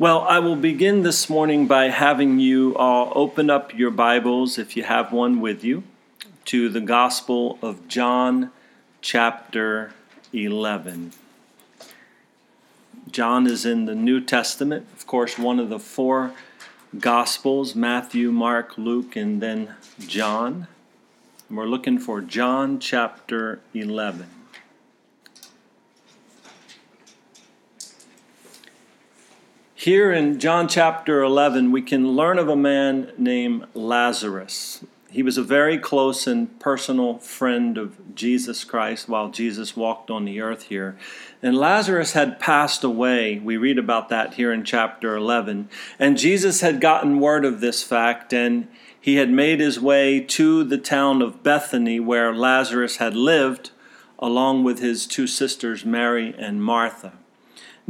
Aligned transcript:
Well, 0.00 0.20
I 0.28 0.38
will 0.38 0.54
begin 0.54 1.02
this 1.02 1.28
morning 1.28 1.66
by 1.66 1.88
having 1.88 2.38
you 2.38 2.72
all 2.76 3.10
open 3.16 3.50
up 3.50 3.76
your 3.76 3.90
Bibles, 3.90 4.56
if 4.56 4.76
you 4.76 4.84
have 4.84 5.10
one 5.10 5.40
with 5.40 5.64
you, 5.64 5.82
to 6.44 6.68
the 6.68 6.80
Gospel 6.80 7.58
of 7.62 7.88
John, 7.88 8.52
chapter 9.00 9.92
11. 10.32 11.14
John 13.10 13.48
is 13.48 13.66
in 13.66 13.86
the 13.86 13.96
New 13.96 14.20
Testament, 14.20 14.86
of 14.96 15.04
course, 15.08 15.36
one 15.36 15.58
of 15.58 15.68
the 15.68 15.80
four 15.80 16.32
Gospels 17.00 17.74
Matthew, 17.74 18.30
Mark, 18.30 18.78
Luke, 18.78 19.16
and 19.16 19.42
then 19.42 19.74
John. 19.98 20.68
And 21.48 21.58
we're 21.58 21.66
looking 21.66 21.98
for 21.98 22.20
John 22.20 22.78
chapter 22.78 23.58
11. 23.74 24.37
Here 29.80 30.10
in 30.10 30.40
John 30.40 30.66
chapter 30.66 31.22
11, 31.22 31.70
we 31.70 31.82
can 31.82 32.16
learn 32.16 32.40
of 32.40 32.48
a 32.48 32.56
man 32.56 33.12
named 33.16 33.64
Lazarus. 33.74 34.84
He 35.08 35.22
was 35.22 35.38
a 35.38 35.42
very 35.44 35.78
close 35.78 36.26
and 36.26 36.58
personal 36.58 37.18
friend 37.18 37.78
of 37.78 38.16
Jesus 38.16 38.64
Christ 38.64 39.08
while 39.08 39.30
Jesus 39.30 39.76
walked 39.76 40.10
on 40.10 40.24
the 40.24 40.40
earth 40.40 40.64
here. 40.64 40.98
And 41.40 41.56
Lazarus 41.56 42.14
had 42.14 42.40
passed 42.40 42.82
away. 42.82 43.38
We 43.38 43.56
read 43.56 43.78
about 43.78 44.08
that 44.08 44.34
here 44.34 44.52
in 44.52 44.64
chapter 44.64 45.14
11. 45.14 45.68
And 45.96 46.18
Jesus 46.18 46.60
had 46.60 46.80
gotten 46.80 47.20
word 47.20 47.44
of 47.44 47.60
this 47.60 47.84
fact, 47.84 48.32
and 48.32 48.66
he 49.00 49.14
had 49.14 49.30
made 49.30 49.60
his 49.60 49.78
way 49.78 50.18
to 50.18 50.64
the 50.64 50.78
town 50.78 51.22
of 51.22 51.44
Bethany 51.44 52.00
where 52.00 52.34
Lazarus 52.34 52.96
had 52.96 53.14
lived, 53.14 53.70
along 54.18 54.64
with 54.64 54.80
his 54.80 55.06
two 55.06 55.28
sisters, 55.28 55.84
Mary 55.84 56.34
and 56.36 56.64
Martha. 56.64 57.12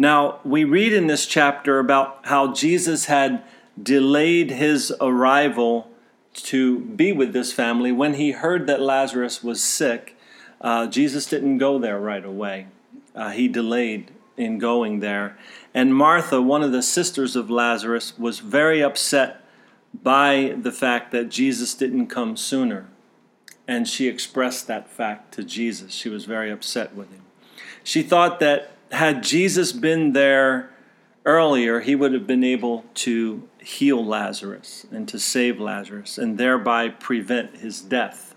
Now, 0.01 0.38
we 0.45 0.62
read 0.62 0.93
in 0.93 1.09
this 1.09 1.27
chapter 1.27 1.80
about 1.80 2.20
how 2.27 2.52
Jesus 2.52 3.07
had 3.07 3.43
delayed 3.83 4.52
his 4.52 4.95
arrival 5.01 5.91
to 6.35 6.79
be 6.79 7.10
with 7.10 7.32
this 7.32 7.52
family. 7.52 7.91
When 7.91 8.15
he 8.15 8.30
heard 8.30 8.69
that 8.69 8.80
Lazarus 8.80 9.43
was 9.43 9.63
sick, 9.63 10.16
uh, 10.60 10.87
Jesus 10.87 11.26
didn't 11.26 11.59
go 11.59 11.80
there 11.80 11.99
right 11.99 12.24
away. 12.24 12.69
Uh, 13.13 13.30
he 13.30 13.49
delayed 13.49 14.13
in 14.37 14.59
going 14.59 15.01
there. 15.01 15.37
And 15.74 15.96
Martha, 15.96 16.41
one 16.41 16.63
of 16.63 16.71
the 16.71 16.82
sisters 16.82 17.35
of 17.35 17.51
Lazarus, 17.51 18.16
was 18.16 18.38
very 18.38 18.80
upset 18.80 19.45
by 19.93 20.54
the 20.57 20.71
fact 20.71 21.10
that 21.10 21.29
Jesus 21.29 21.74
didn't 21.74 22.07
come 22.07 22.37
sooner. 22.37 22.87
And 23.66 23.88
she 23.88 24.07
expressed 24.07 24.69
that 24.69 24.88
fact 24.88 25.35
to 25.35 25.43
Jesus. 25.43 25.93
She 25.93 26.09
was 26.09 26.24
very 26.24 26.52
upset 26.52 26.95
with 26.95 27.10
him. 27.10 27.23
She 27.82 28.04
thought 28.04 28.38
that 28.38 28.71
had 28.93 29.23
Jesus 29.23 29.73
been 29.73 30.13
there 30.13 30.71
earlier, 31.25 31.81
he 31.81 31.95
would 31.95 32.13
have 32.13 32.27
been 32.27 32.45
able 32.45 32.85
to 32.95 33.49
heal 33.61 34.05
Lazarus 34.05 34.87
and 34.91 35.07
to 35.09 35.19
save 35.19 35.61
Lazarus 35.61 36.17
and 36.17 36.39
thereby 36.39 36.89
prevent 36.89 37.59
his 37.59 37.81
death. 37.81 38.35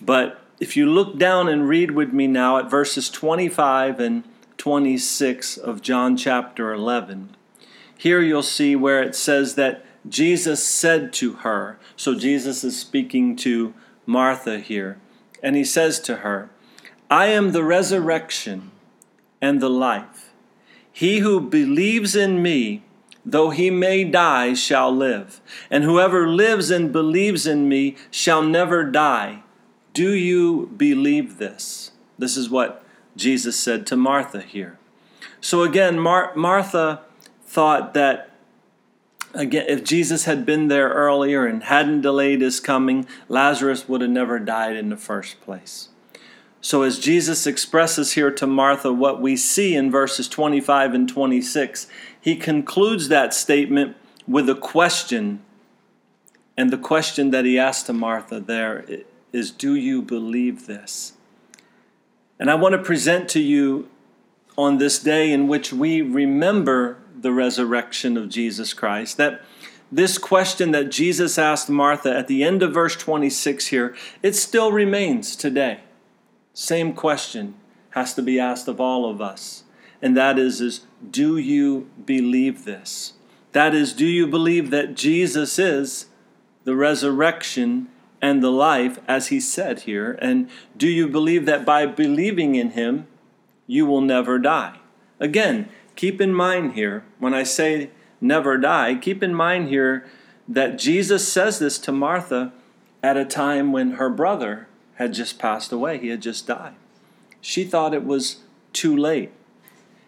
But 0.00 0.40
if 0.60 0.76
you 0.76 0.86
look 0.86 1.18
down 1.18 1.48
and 1.48 1.68
read 1.68 1.90
with 1.90 2.12
me 2.12 2.26
now 2.26 2.58
at 2.58 2.70
verses 2.70 3.10
25 3.10 4.00
and 4.00 4.24
26 4.56 5.56
of 5.56 5.82
John 5.82 6.16
chapter 6.16 6.72
11, 6.72 7.36
here 7.98 8.20
you'll 8.20 8.42
see 8.42 8.76
where 8.76 9.02
it 9.02 9.14
says 9.14 9.54
that 9.56 9.84
Jesus 10.08 10.64
said 10.64 11.12
to 11.14 11.34
her, 11.34 11.78
so 11.96 12.14
Jesus 12.14 12.62
is 12.62 12.78
speaking 12.78 13.34
to 13.36 13.74
Martha 14.04 14.60
here, 14.60 14.98
and 15.42 15.56
he 15.56 15.64
says 15.64 15.98
to 16.00 16.16
her, 16.16 16.50
I 17.10 17.26
am 17.26 17.52
the 17.52 17.64
resurrection 17.64 18.70
and 19.46 19.60
the 19.60 19.70
life. 19.70 20.32
He 20.92 21.18
who 21.20 21.40
believes 21.40 22.16
in 22.16 22.42
me, 22.42 22.82
though 23.24 23.50
he 23.50 23.70
may 23.70 24.02
die, 24.02 24.54
shall 24.54 24.90
live. 24.90 25.40
And 25.70 25.84
whoever 25.84 26.28
lives 26.28 26.70
and 26.70 26.92
believes 26.92 27.46
in 27.46 27.68
me 27.68 27.96
shall 28.10 28.42
never 28.42 28.82
die. 28.84 29.42
Do 29.92 30.10
you 30.10 30.72
believe 30.76 31.38
this? 31.38 31.92
This 32.18 32.36
is 32.36 32.50
what 32.50 32.84
Jesus 33.14 33.58
said 33.58 33.86
to 33.86 33.96
Martha 33.96 34.40
here. 34.40 34.78
So 35.40 35.62
again, 35.62 35.98
Mar- 35.98 36.34
Martha 36.34 37.02
thought 37.44 37.94
that 37.94 38.30
again 39.32 39.66
if 39.68 39.84
Jesus 39.84 40.24
had 40.24 40.44
been 40.44 40.68
there 40.68 40.88
earlier 40.88 41.46
and 41.46 41.62
hadn't 41.62 42.00
delayed 42.00 42.40
his 42.40 42.58
coming, 42.58 43.06
Lazarus 43.28 43.88
would 43.88 44.00
have 44.00 44.10
never 44.10 44.38
died 44.38 44.76
in 44.76 44.88
the 44.88 44.96
first 44.96 45.40
place. 45.40 45.90
So, 46.66 46.82
as 46.82 46.98
Jesus 46.98 47.46
expresses 47.46 48.14
here 48.14 48.32
to 48.32 48.44
Martha 48.44 48.92
what 48.92 49.20
we 49.20 49.36
see 49.36 49.76
in 49.76 49.88
verses 49.88 50.28
25 50.28 50.94
and 50.94 51.08
26, 51.08 51.86
he 52.20 52.34
concludes 52.34 53.06
that 53.06 53.32
statement 53.32 53.96
with 54.26 54.50
a 54.50 54.54
question. 54.56 55.44
And 56.56 56.72
the 56.72 56.76
question 56.76 57.30
that 57.30 57.44
he 57.44 57.56
asked 57.56 57.86
to 57.86 57.92
Martha 57.92 58.40
there 58.40 58.84
is 59.32 59.52
Do 59.52 59.76
you 59.76 60.02
believe 60.02 60.66
this? 60.66 61.12
And 62.40 62.50
I 62.50 62.56
want 62.56 62.72
to 62.72 62.82
present 62.82 63.28
to 63.28 63.40
you 63.40 63.88
on 64.58 64.78
this 64.78 64.98
day 64.98 65.32
in 65.32 65.46
which 65.46 65.72
we 65.72 66.02
remember 66.02 66.98
the 67.16 67.30
resurrection 67.30 68.16
of 68.16 68.28
Jesus 68.28 68.74
Christ 68.74 69.18
that 69.18 69.40
this 69.92 70.18
question 70.18 70.72
that 70.72 70.90
Jesus 70.90 71.38
asked 71.38 71.70
Martha 71.70 72.12
at 72.12 72.26
the 72.26 72.42
end 72.42 72.60
of 72.64 72.74
verse 72.74 72.96
26 72.96 73.68
here, 73.68 73.94
it 74.20 74.34
still 74.34 74.72
remains 74.72 75.36
today. 75.36 75.82
Same 76.58 76.94
question 76.94 77.54
has 77.90 78.14
to 78.14 78.22
be 78.22 78.40
asked 78.40 78.66
of 78.66 78.80
all 78.80 79.10
of 79.10 79.20
us. 79.20 79.64
And 80.00 80.16
that 80.16 80.38
is, 80.38 80.62
is 80.62 80.86
do 81.10 81.36
you 81.36 81.90
believe 82.02 82.64
this? 82.64 83.12
That 83.52 83.74
is, 83.74 83.92
do 83.92 84.06
you 84.06 84.26
believe 84.26 84.70
that 84.70 84.94
Jesus 84.94 85.58
is 85.58 86.06
the 86.64 86.74
resurrection 86.74 87.88
and 88.22 88.42
the 88.42 88.50
life, 88.50 88.98
as 89.06 89.28
he 89.28 89.38
said 89.38 89.80
here? 89.80 90.18
And 90.22 90.48
do 90.74 90.88
you 90.88 91.08
believe 91.08 91.44
that 91.44 91.66
by 91.66 91.84
believing 91.84 92.54
in 92.54 92.70
him, 92.70 93.06
you 93.66 93.84
will 93.84 94.00
never 94.00 94.38
die? 94.38 94.78
Again, 95.20 95.68
keep 95.94 96.22
in 96.22 96.32
mind 96.32 96.72
here, 96.72 97.04
when 97.18 97.34
I 97.34 97.42
say 97.42 97.90
never 98.18 98.56
die, 98.56 98.94
keep 98.94 99.22
in 99.22 99.34
mind 99.34 99.68
here 99.68 100.06
that 100.48 100.78
Jesus 100.78 101.30
says 101.30 101.58
this 101.58 101.78
to 101.80 101.92
Martha 101.92 102.54
at 103.02 103.18
a 103.18 103.26
time 103.26 103.72
when 103.72 103.92
her 103.92 104.08
brother 104.08 104.68
had 104.96 105.14
just 105.14 105.38
passed 105.38 105.72
away, 105.72 105.98
he 105.98 106.08
had 106.08 106.22
just 106.22 106.46
died. 106.46 106.74
She 107.40 107.64
thought 107.64 107.94
it 107.94 108.04
was 108.04 108.38
too 108.72 108.96
late. 108.96 109.30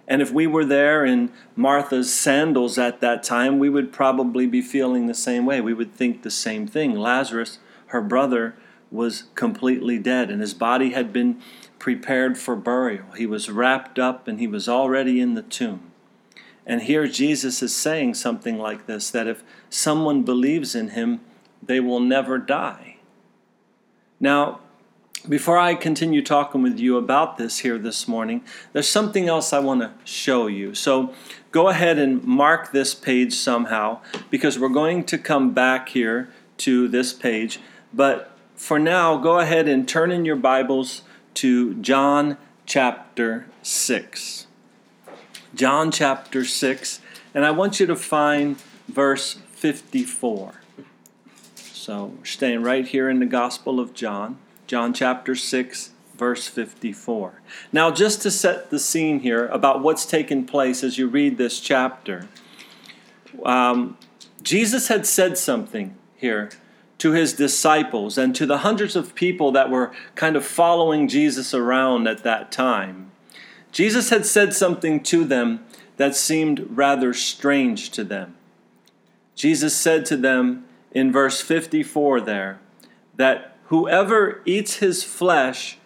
And 0.06 0.22
if 0.22 0.32
we 0.32 0.46
were 0.46 0.64
there 0.64 1.04
in 1.04 1.30
Martha's 1.54 2.12
sandals 2.12 2.78
at 2.78 3.00
that 3.00 3.22
time, 3.22 3.58
we 3.58 3.68
would 3.68 3.92
probably 3.92 4.46
be 4.46 4.62
feeling 4.62 5.06
the 5.06 5.14
same 5.14 5.44
way. 5.44 5.60
We 5.60 5.74
would 5.74 5.94
think 5.94 6.22
the 6.22 6.30
same 6.30 6.66
thing. 6.66 6.94
Lazarus, 6.94 7.58
her 7.88 8.00
brother, 8.00 8.54
was 8.90 9.24
completely 9.34 9.98
dead, 9.98 10.30
and 10.30 10.40
his 10.40 10.54
body 10.54 10.90
had 10.90 11.12
been 11.12 11.40
prepared 11.78 12.38
for 12.38 12.56
burial. 12.56 13.12
He 13.16 13.26
was 13.26 13.50
wrapped 13.50 13.98
up 13.98 14.26
and 14.26 14.40
he 14.40 14.46
was 14.46 14.68
already 14.68 15.20
in 15.20 15.34
the 15.34 15.42
tomb. 15.42 15.92
And 16.66 16.82
here 16.82 17.06
Jesus 17.06 17.62
is 17.62 17.74
saying 17.74 18.14
something 18.14 18.58
like 18.58 18.86
this 18.86 19.10
that 19.10 19.26
if 19.26 19.42
someone 19.70 20.22
believes 20.22 20.74
in 20.74 20.88
him, 20.88 21.20
they 21.62 21.80
will 21.80 22.00
never 22.00 22.38
die. 22.38 22.96
Now, 24.20 24.60
before 25.28 25.58
I 25.58 25.74
continue 25.74 26.22
talking 26.22 26.62
with 26.62 26.78
you 26.78 26.96
about 26.96 27.36
this 27.36 27.58
here 27.58 27.78
this 27.78 28.08
morning, 28.08 28.42
there's 28.72 28.88
something 28.88 29.28
else 29.28 29.52
I 29.52 29.58
want 29.58 29.82
to 29.82 29.92
show 30.04 30.46
you. 30.46 30.74
So 30.74 31.12
go 31.50 31.68
ahead 31.68 31.98
and 31.98 32.24
mark 32.24 32.72
this 32.72 32.94
page 32.94 33.34
somehow 33.34 34.00
because 34.30 34.58
we're 34.58 34.68
going 34.68 35.04
to 35.04 35.18
come 35.18 35.52
back 35.52 35.90
here 35.90 36.30
to 36.58 36.88
this 36.88 37.12
page. 37.12 37.60
But 37.92 38.32
for 38.54 38.78
now, 38.78 39.18
go 39.18 39.38
ahead 39.38 39.68
and 39.68 39.86
turn 39.86 40.10
in 40.10 40.24
your 40.24 40.36
Bibles 40.36 41.02
to 41.34 41.74
John 41.74 42.38
chapter 42.64 43.46
6. 43.62 44.46
John 45.54 45.90
chapter 45.90 46.44
6, 46.44 47.00
and 47.34 47.44
I 47.44 47.50
want 47.50 47.80
you 47.80 47.86
to 47.86 47.96
find 47.96 48.56
verse 48.88 49.34
54. 49.52 50.54
So 51.56 52.14
staying 52.22 52.62
right 52.62 52.86
here 52.86 53.08
in 53.08 53.18
the 53.18 53.26
Gospel 53.26 53.80
of 53.80 53.94
John. 53.94 54.38
John 54.68 54.92
chapter 54.92 55.34
6, 55.34 55.92
verse 56.14 56.46
54. 56.46 57.40
Now, 57.72 57.90
just 57.90 58.20
to 58.20 58.30
set 58.30 58.68
the 58.68 58.78
scene 58.78 59.20
here 59.20 59.46
about 59.46 59.82
what's 59.82 60.04
taken 60.04 60.44
place 60.44 60.84
as 60.84 60.98
you 60.98 61.08
read 61.08 61.38
this 61.38 61.58
chapter, 61.58 62.28
um, 63.46 63.96
Jesus 64.42 64.88
had 64.88 65.06
said 65.06 65.38
something 65.38 65.96
here 66.16 66.50
to 66.98 67.12
his 67.12 67.32
disciples 67.32 68.18
and 68.18 68.36
to 68.36 68.44
the 68.44 68.58
hundreds 68.58 68.94
of 68.94 69.14
people 69.14 69.50
that 69.52 69.70
were 69.70 69.90
kind 70.14 70.36
of 70.36 70.44
following 70.44 71.08
Jesus 71.08 71.54
around 71.54 72.06
at 72.06 72.22
that 72.24 72.52
time. 72.52 73.10
Jesus 73.72 74.10
had 74.10 74.26
said 74.26 74.52
something 74.52 75.02
to 75.04 75.24
them 75.24 75.64
that 75.96 76.14
seemed 76.14 76.66
rather 76.68 77.14
strange 77.14 77.88
to 77.92 78.04
them. 78.04 78.34
Jesus 79.34 79.74
said 79.74 80.04
to 80.06 80.16
them 80.18 80.66
in 80.92 81.10
verse 81.10 81.40
54 81.40 82.20
there 82.20 82.60
that 83.16 83.57
Whoever 83.68 84.40
eats 84.46 84.76
his 84.76 85.04
flesh 85.04 85.76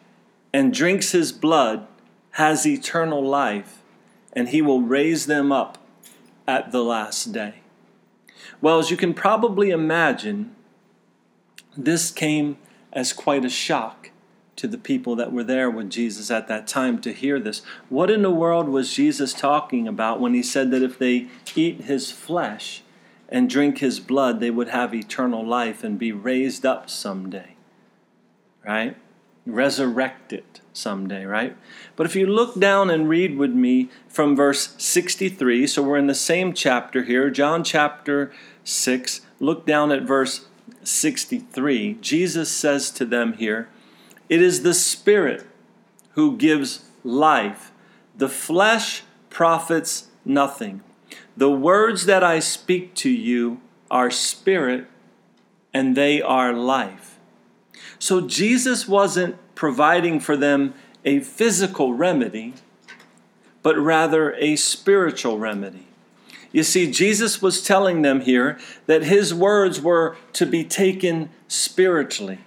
and 0.52 0.72
drinks 0.72 1.10
his 1.10 1.32
blood 1.32 1.88
has 2.32 2.64
eternal 2.64 3.26
life, 3.26 3.82
and 4.32 4.50
he 4.50 4.62
will 4.62 4.80
raise 4.80 5.26
them 5.26 5.50
up 5.50 5.78
at 6.46 6.70
the 6.70 6.84
last 6.84 7.32
day? 7.32 7.56
Well, 8.60 8.78
as 8.78 8.92
you 8.92 8.96
can 8.96 9.14
probably 9.14 9.70
imagine, 9.70 10.54
this 11.76 12.12
came 12.12 12.56
as 12.92 13.12
quite 13.12 13.44
a 13.44 13.50
shock 13.50 14.10
to 14.54 14.68
the 14.68 14.78
people 14.78 15.16
that 15.16 15.32
were 15.32 15.42
there 15.42 15.68
with 15.68 15.90
Jesus 15.90 16.30
at 16.30 16.46
that 16.46 16.68
time 16.68 17.00
to 17.00 17.12
hear 17.12 17.40
this. 17.40 17.62
What 17.88 18.10
in 18.10 18.22
the 18.22 18.30
world 18.30 18.68
was 18.68 18.94
Jesus 18.94 19.34
talking 19.34 19.88
about 19.88 20.20
when 20.20 20.34
he 20.34 20.42
said 20.44 20.70
that 20.70 20.84
if 20.84 21.00
they 21.00 21.26
eat 21.56 21.80
his 21.80 22.12
flesh 22.12 22.82
and 23.28 23.50
drink 23.50 23.78
his 23.78 23.98
blood, 23.98 24.38
they 24.38 24.50
would 24.50 24.68
have 24.68 24.94
eternal 24.94 25.44
life 25.44 25.82
and 25.82 25.98
be 25.98 26.12
raised 26.12 26.64
up 26.64 26.88
someday? 26.88 27.56
Right? 28.64 28.96
Resurrected 29.44 30.44
someday, 30.72 31.24
right? 31.24 31.56
But 31.96 32.06
if 32.06 32.16
you 32.16 32.26
look 32.26 32.58
down 32.58 32.90
and 32.90 33.08
read 33.08 33.36
with 33.36 33.50
me 33.50 33.90
from 34.08 34.36
verse 34.36 34.74
63, 34.78 35.66
so 35.66 35.82
we're 35.82 35.98
in 35.98 36.06
the 36.06 36.14
same 36.14 36.52
chapter 36.52 37.02
here, 37.02 37.30
John 37.30 37.64
chapter 37.64 38.32
6, 38.64 39.22
look 39.40 39.66
down 39.66 39.90
at 39.90 40.02
verse 40.02 40.46
63. 40.84 41.98
Jesus 42.00 42.50
says 42.50 42.90
to 42.92 43.04
them 43.04 43.34
here, 43.34 43.68
It 44.28 44.40
is 44.40 44.62
the 44.62 44.74
Spirit 44.74 45.46
who 46.12 46.36
gives 46.36 46.84
life, 47.04 47.72
the 48.16 48.28
flesh 48.28 49.02
profits 49.30 50.08
nothing. 50.24 50.82
The 51.36 51.50
words 51.50 52.06
that 52.06 52.22
I 52.22 52.38
speak 52.38 52.94
to 52.96 53.10
you 53.10 53.60
are 53.90 54.10
spirit 54.10 54.86
and 55.72 55.96
they 55.96 56.20
are 56.20 56.52
life. 56.52 57.11
So 58.02 58.20
Jesus 58.20 58.88
wasn't 58.88 59.36
providing 59.54 60.18
for 60.18 60.36
them 60.36 60.74
a 61.04 61.20
physical 61.20 61.94
remedy, 61.94 62.54
but 63.62 63.78
rather 63.78 64.34
a 64.38 64.56
spiritual 64.56 65.38
remedy. 65.38 65.86
You 66.50 66.64
see, 66.64 66.90
Jesus 66.90 67.40
was 67.40 67.62
telling 67.62 68.02
them 68.02 68.22
here 68.22 68.58
that 68.86 69.04
his 69.04 69.32
words 69.32 69.80
were 69.80 70.16
to 70.32 70.44
be 70.44 70.64
taken 70.64 71.30
spiritually. 71.46 72.40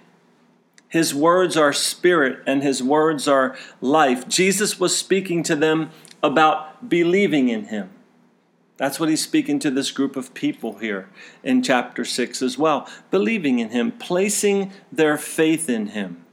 His 0.90 1.14
words 1.14 1.56
are 1.56 1.72
spirit 1.72 2.42
and 2.46 2.62
his 2.62 2.82
words 2.82 3.26
are 3.26 3.56
life. 3.80 4.28
Jesus 4.28 4.78
was 4.78 4.94
speaking 4.94 5.42
to 5.44 5.56
them 5.56 5.88
about 6.22 6.90
believing 6.90 7.48
in 7.48 7.68
him. 7.68 7.88
That's 8.76 9.00
what 9.00 9.08
he's 9.08 9.22
speaking 9.22 9.58
to 9.60 9.70
this 9.70 9.90
group 9.90 10.16
of 10.16 10.34
people 10.34 10.78
here 10.78 11.08
in 11.42 11.62
chapter 11.62 12.04
6 12.04 12.42
as 12.42 12.58
well. 12.58 12.88
Believing 13.10 13.58
in 13.58 13.70
him, 13.70 13.92
placing 13.92 14.72
their 14.92 15.16
faith 15.16 15.70
in 15.70 15.88
him. 15.88 16.26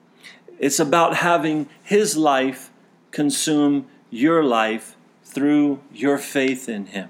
It's 0.64 0.80
about 0.80 1.18
having 1.18 1.68
His 1.84 2.16
life 2.16 2.72
consume 3.12 3.88
your 4.10 4.46
life 4.46 4.96
through 5.22 5.82
your 5.92 6.18
faith 6.18 6.70
in 6.70 6.86
Him. 6.86 7.10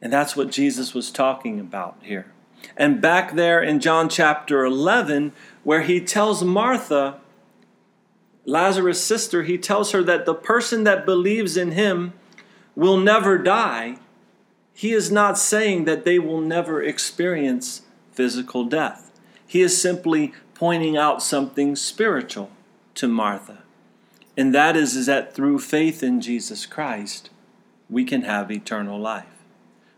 And 0.00 0.12
that's 0.12 0.36
what 0.36 0.52
Jesus 0.52 0.94
was 0.94 1.10
talking 1.10 1.58
about 1.58 1.96
here. 2.00 2.30
And 2.76 3.00
back 3.00 3.34
there 3.34 3.60
in 3.60 3.80
John 3.80 4.08
chapter 4.08 4.64
11, 4.64 5.32
where 5.64 5.82
he 5.82 6.00
tells 6.00 6.44
Martha, 6.44 7.18
Lazarus' 8.44 9.02
sister, 9.02 9.42
he 9.42 9.58
tells 9.58 9.90
her 9.90 10.04
that 10.04 10.24
the 10.24 10.34
person 10.34 10.84
that 10.84 11.04
believes 11.04 11.56
in 11.56 11.72
him 11.72 12.12
will 12.76 12.96
never 12.96 13.36
die. 13.36 13.98
He 14.78 14.92
is 14.92 15.10
not 15.10 15.36
saying 15.36 15.86
that 15.86 16.04
they 16.04 16.20
will 16.20 16.40
never 16.40 16.80
experience 16.80 17.82
physical 18.12 18.62
death. 18.62 19.10
He 19.44 19.60
is 19.60 19.82
simply 19.82 20.32
pointing 20.54 20.96
out 20.96 21.20
something 21.20 21.74
spiritual 21.74 22.52
to 22.94 23.08
Martha. 23.08 23.64
And 24.36 24.54
that 24.54 24.76
is, 24.76 24.94
is 24.94 25.06
that 25.06 25.34
through 25.34 25.58
faith 25.58 26.04
in 26.04 26.20
Jesus 26.20 26.64
Christ, 26.64 27.30
we 27.90 28.04
can 28.04 28.22
have 28.22 28.52
eternal 28.52 29.00
life. 29.00 29.42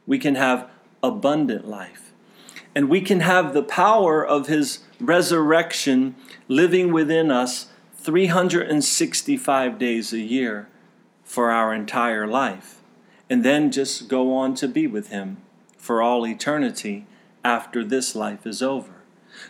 We 0.07 0.19
can 0.19 0.37
have 0.37 0.71
abundant 1.03 1.69
life. 1.69 2.13
And 2.75 2.89
we 2.89 3.03
can 3.03 3.21
have 3.21 3.53
the 3.53 3.63
power 3.63 4.27
of 4.27 4.47
His 4.47 4.79
resurrection 4.99 6.15
living 6.49 6.91
within 6.91 7.31
us 7.31 7.67
365 7.97 9.79
days 9.79 10.15
a 10.15 10.21
year 10.21 10.69
for 11.23 11.51
our 11.51 11.75
entire 11.75 12.27
life. 12.27 12.80
And 13.31 13.45
then 13.45 13.71
just 13.71 14.09
go 14.09 14.35
on 14.35 14.55
to 14.57 14.69
be 14.69 14.87
with 14.87 15.09
Him 15.09 15.39
for 15.79 16.03
all 16.03 16.27
eternity 16.27 17.07
after 17.45 17.83
this 17.83 18.15
life 18.15 18.47
is 18.47 18.61
over. 18.61 18.93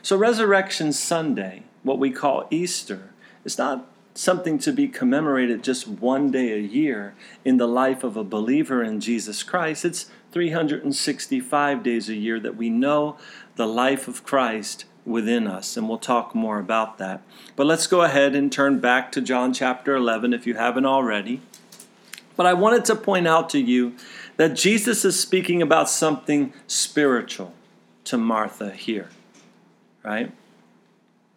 So, 0.03 0.17
Resurrection 0.17 0.93
Sunday, 0.93 1.65
what 1.83 1.99
we 1.99 2.11
call 2.11 2.47
Easter, 2.51 3.13
is 3.45 3.59
not 3.59 3.87
something 4.15 4.59
to 4.59 4.73
be 4.73 4.87
commemorated 4.87 5.65
just 5.65 5.89
one 5.89 6.31
day 6.31 6.53
a 6.53 6.59
year 6.59 7.15
in 7.45 7.57
the 7.57 7.67
life 7.67 8.05
of 8.05 8.17
a 8.17 8.25
believer 8.25 8.83
in 8.83 9.01
Jesus 9.01 9.43
Christ. 9.43 9.85
It's 9.85 10.11
365 10.33 11.83
days 11.83 12.09
a 12.09 12.15
year 12.15 12.39
that 12.41 12.57
we 12.57 12.69
know 12.69 13.17
the 13.57 13.67
life 13.67 14.09
of 14.09 14.23
Christ 14.25 14.85
within 15.05 15.47
us, 15.47 15.77
and 15.77 15.89
we'll 15.89 15.99
talk 15.99 16.35
more 16.35 16.59
about 16.59 16.99
that. 16.99 17.23
But 17.57 17.67
let's 17.67 17.87
go 17.87 18.03
ahead 18.03 18.35
and 18.35 18.53
turn 18.53 18.79
back 18.79 19.11
to 19.13 19.21
John 19.21 19.53
chapter 19.53 19.95
11 19.95 20.35
if 20.35 20.47
you 20.47 20.55
haven't 20.55 20.87
already. 20.87 21.41
But 22.41 22.47
I 22.47 22.55
wanted 22.55 22.87
to 22.87 22.97
point 22.97 23.29
out 23.29 23.51
to 23.51 23.61
you 23.61 23.95
that 24.39 24.55
Jesus 24.55 25.05
is 25.05 25.21
speaking 25.21 25.61
about 25.61 25.91
something 25.91 26.55
spiritual 26.67 27.53
to 28.05 28.17
Martha 28.17 28.71
here 28.71 29.11
right? 30.03 30.33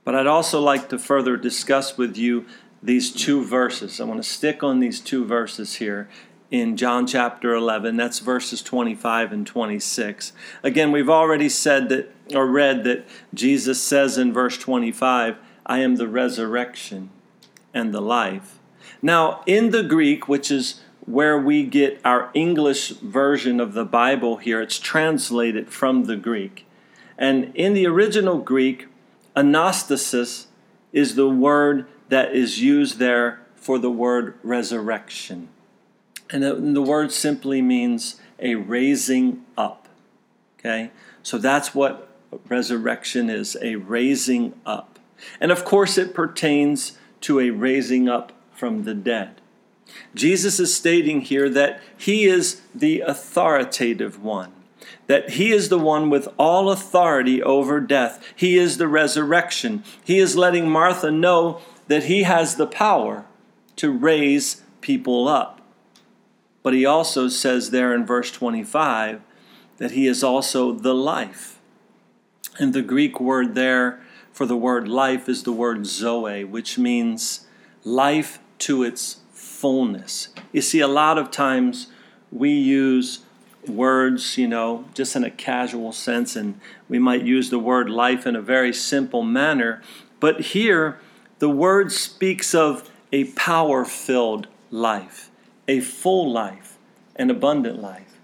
But 0.04 0.16
I'd 0.16 0.28
also 0.28 0.60
like 0.60 0.90
to 0.90 1.00
further 1.00 1.38
discuss 1.38 1.98
with 1.98 2.18
you 2.18 2.46
these 2.82 3.12
two 3.12 3.44
verses. 3.44 4.00
I 4.00 4.04
want 4.04 4.22
to 4.22 4.30
stick 4.30 4.64
on 4.64 4.80
these 4.80 5.00
two 5.00 5.26
verses 5.26 5.76
here 5.76 6.10
in 6.52 6.76
John 6.76 7.08
chapter 7.08 7.54
11. 7.54 7.96
That's 7.96 8.20
verses 8.20 8.62
25 8.62 9.32
and 9.32 9.48
26. 9.48 10.34
Again, 10.62 10.92
we've 10.92 11.10
already 11.10 11.50
said 11.50 11.90
that 11.90 12.14
or 12.34 12.48
read 12.48 12.84
that 12.84 13.06
Jesus 13.34 13.82
says 13.82 14.18
in 14.18 14.34
verse 14.34 14.58
25, 14.58 15.38
I 15.66 15.80
am 15.80 15.96
the 15.96 16.08
resurrection 16.08 17.10
and 17.74 17.94
the 17.94 18.02
life. 18.02 18.60
Now, 19.02 19.42
in 19.46 19.72
the 19.72 19.84
Greek, 19.84 20.28
which 20.28 20.52
is 20.52 20.82
where 21.06 21.38
we 21.38 21.66
get 21.66 22.00
our 22.06 22.30
English 22.34 22.90
version 22.90 23.60
of 23.60 23.74
the 23.74 23.86
Bible 23.86 24.38
here, 24.38 24.62
it's 24.62 24.80
translated 24.80 25.70
from 25.70 26.06
the 26.06 26.16
Greek. 26.16 26.66
And 27.18 27.54
in 27.56 27.74
the 27.74 27.86
original 27.86 28.40
Greek, 28.40 28.88
anastasis 29.36 30.48
is 30.92 31.16
the 31.16 31.30
word 31.30 31.88
that 32.10 32.34
is 32.34 32.62
used 32.62 33.00
there 33.00 33.42
for 33.56 33.80
the 33.80 33.90
word 33.90 34.36
resurrection. 34.44 35.50
And 36.30 36.76
the 36.76 36.82
word 36.82 37.12
simply 37.12 37.62
means 37.62 38.20
a 38.40 38.56
raising 38.56 39.44
up. 39.57 39.88
Okay? 40.60 40.92
So 41.22 41.38
that's 41.38 41.76
what 41.76 42.10
resurrection 42.48 43.30
is 43.30 43.57
a 43.62 43.76
raising 43.76 44.54
up. 44.66 45.00
And 45.40 45.52
of 45.52 45.64
course, 45.64 45.98
it 45.98 46.14
pertains 46.14 46.98
to 47.22 47.40
a 47.40 47.52
raising 47.52 48.10
up 48.10 48.31
from 48.52 48.83
the 48.83 48.94
dead. 48.94 49.42
Jesus 50.16 50.59
is 50.59 50.73
stating 50.73 51.21
here 51.21 51.50
that 51.50 51.81
he 51.97 52.26
is 52.26 52.62
the 52.73 53.02
authoritative 53.02 54.21
one 54.21 54.54
that 55.07 55.31
he 55.31 55.52
is 55.52 55.69
the 55.69 55.80
one 55.80 56.09
with 56.09 56.28
all 56.38 56.69
authority 56.69 57.42
over 57.44 57.80
death. 57.80 58.23
He 58.35 58.57
is 58.57 58.78
the 58.78 58.88
resurrection. 58.88 59.83
He 60.04 60.19
is 60.19 60.35
letting 60.35 60.69
Martha 60.69 61.12
know 61.12 61.62
that 61.88 62.06
he 62.06 62.23
has 62.23 62.56
the 62.56 62.68
power 62.68 63.26
to 63.76 63.92
raise 63.92 64.62
people 64.81 65.28
up. 65.28 65.62
But 66.62 66.73
he 66.73 66.85
also 66.85 67.28
says 67.28 67.71
there 67.71 67.94
in 67.94 68.06
verse 68.06 68.31
25 68.31 69.21
that 69.78 69.92
he 69.92 70.07
is 70.07 70.23
also 70.23 70.71
the 70.71 70.95
life. 70.95 71.59
And 72.59 72.73
the 72.73 72.81
Greek 72.81 73.19
word 73.19 73.56
there 73.56 74.02
for 74.31 74.45
the 74.45 74.56
word 74.56 74.88
life 74.88 75.28
is 75.28 75.44
the 75.44 75.52
word 75.52 75.85
zoe, 75.85 76.44
which 76.44 76.78
means 76.78 77.45
life 77.83 78.40
to 78.59 78.83
its 78.83 79.18
fullness. 79.64 80.28
You 80.52 80.60
see, 80.60 80.82
a 80.82 80.90
lot 80.90 81.18
of 81.18 81.32
times 81.32 81.88
we 82.34 82.50
use 82.50 83.20
words, 83.66 84.38
you 84.38 84.46
know, 84.46 84.84
just 84.94 85.16
in 85.16 85.24
a 85.24 85.32
casual 85.32 85.94
sense, 85.94 86.36
and 86.36 86.60
we 86.90 87.00
might 87.00 87.24
use 87.24 87.50
the 87.50 87.60
word 87.60 87.90
life 87.90 88.28
in 88.28 88.36
a 88.36 88.42
very 88.42 88.74
simple 88.74 89.24
manner. 89.24 89.82
But 90.20 90.42
here, 90.42 91.00
the 91.40 91.48
word 91.48 91.94
speaks 91.94 92.54
of 92.54 92.92
a 93.14 93.24
power 93.36 93.86
filled 93.86 94.48
life, 94.70 95.32
a 95.66 95.80
full 95.80 96.30
life, 96.30 96.78
an 97.16 97.30
abundant 97.30 97.82
life. 97.82 98.20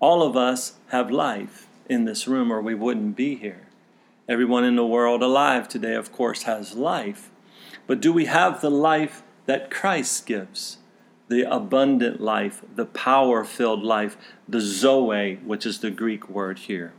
All 0.00 0.22
of 0.22 0.38
us 0.38 0.78
have 0.88 1.10
life 1.10 1.66
in 1.90 2.06
this 2.06 2.26
room, 2.26 2.50
or 2.50 2.62
we 2.62 2.74
wouldn't 2.74 3.14
be 3.14 3.34
here. 3.34 3.66
Everyone 4.26 4.64
in 4.64 4.76
the 4.76 4.86
world 4.86 5.22
alive 5.22 5.68
today, 5.68 5.96
of 5.96 6.12
course, 6.12 6.44
has 6.44 6.74
life. 6.74 7.28
But 7.86 8.00
do 8.00 8.10
we 8.10 8.24
have 8.24 8.62
the 8.62 8.70
life 8.70 9.22
that 9.48 9.72
Christ 9.72 10.26
gives? 10.26 10.78
the 11.28 11.42
abundant 11.42 12.20
life, 12.20 12.62
the 12.74 12.86
power 12.86 13.44
filled 13.44 13.82
life, 13.82 14.16
the 14.48 14.60
Zoe, 14.60 15.36
which 15.44 15.66
is 15.66 15.80
the 15.80 15.90
Greek 15.90 16.28
word 16.28 16.60
here. 16.60 16.92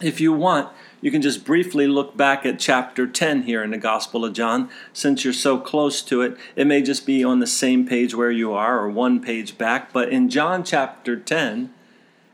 If 0.00 0.20
you 0.20 0.32
want, 0.32 0.70
you 1.02 1.10
can 1.10 1.20
just 1.20 1.44
briefly 1.44 1.86
look 1.86 2.16
back 2.16 2.46
at 2.46 2.58
chapter 2.58 3.06
10 3.06 3.42
here 3.42 3.62
in 3.62 3.70
the 3.70 3.78
Gospel 3.78 4.24
of 4.24 4.32
John. 4.32 4.70
Since 4.92 5.24
you're 5.24 5.32
so 5.34 5.58
close 5.58 6.00
to 6.02 6.22
it, 6.22 6.36
it 6.56 6.66
may 6.66 6.80
just 6.80 7.04
be 7.04 7.22
on 7.22 7.38
the 7.38 7.46
same 7.46 7.86
page 7.86 8.14
where 8.14 8.30
you 8.30 8.52
are 8.52 8.80
or 8.80 8.88
one 8.88 9.20
page 9.20 9.58
back. 9.58 9.92
But 9.92 10.08
in 10.08 10.30
John 10.30 10.64
chapter 10.64 11.16
10 11.16 11.70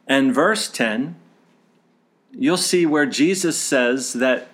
and 0.07 0.33
verse 0.33 0.69
10, 0.69 1.17
you'll 2.31 2.57
see 2.57 2.87
where 2.87 3.07
Jesus 3.07 3.59
says 3.59 4.13
that 4.13 4.49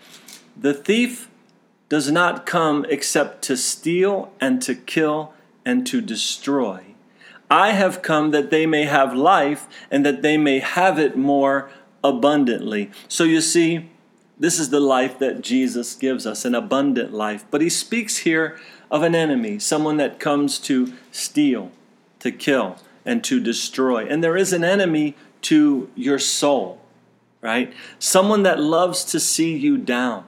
the 0.57 0.73
thief 0.73 1.29
does 1.93 2.11
not 2.11 2.47
come 2.47 2.87
except 2.89 3.43
to 3.43 3.55
steal 3.55 4.33
and 4.41 4.63
to 4.63 4.75
kill 4.75 5.35
and 5.63 5.87
to 5.87 6.01
destroy. 6.01 6.83
I 7.51 7.73
have 7.73 8.01
come 8.01 8.31
that 8.31 8.49
they 8.49 8.65
may 8.65 8.87
have 8.87 9.15
life 9.15 9.69
and 9.91 10.03
that 10.07 10.23
they 10.23 10.39
may 10.39 10.61
have 10.61 10.99
it 10.99 11.19
more 11.19 11.71
abundantly. 12.03 12.91
So 13.09 13.25
you 13.25 13.43
see, 13.43 13.91
this 14.39 14.59
is 14.59 14.71
the 14.71 14.81
life 14.81 15.19
that 15.19 15.43
Jesus 15.43 15.95
gives 15.95 16.27
us, 16.27 16.47
an 16.47 16.55
abundant 16.55 17.13
life. 17.13 17.45
But 17.51 17.61
he 17.61 17.69
speaks 17.69 18.17
here 18.17 18.59
of 18.91 19.03
an 19.03 19.15
enemy, 19.15 19.59
someone 19.59 19.99
that 19.99 20.19
comes 20.19 20.59
to 20.61 20.95
steal, 21.11 21.73
to 22.21 22.33
kill, 22.33 22.79
and 23.05 23.23
to 23.25 23.39
destroy. 23.39 24.07
And 24.07 24.25
there 24.25 24.39
is 24.39 24.55
an 24.55 24.65
enemy 24.65 25.15
to 25.43 25.91
your 25.95 26.19
soul, 26.19 26.81
right? 27.43 27.71
Someone 27.99 28.45
that 28.45 28.59
loves 28.59 29.05
to 29.05 29.21
see 29.21 29.55
you 29.55 29.77
down, 29.77 30.25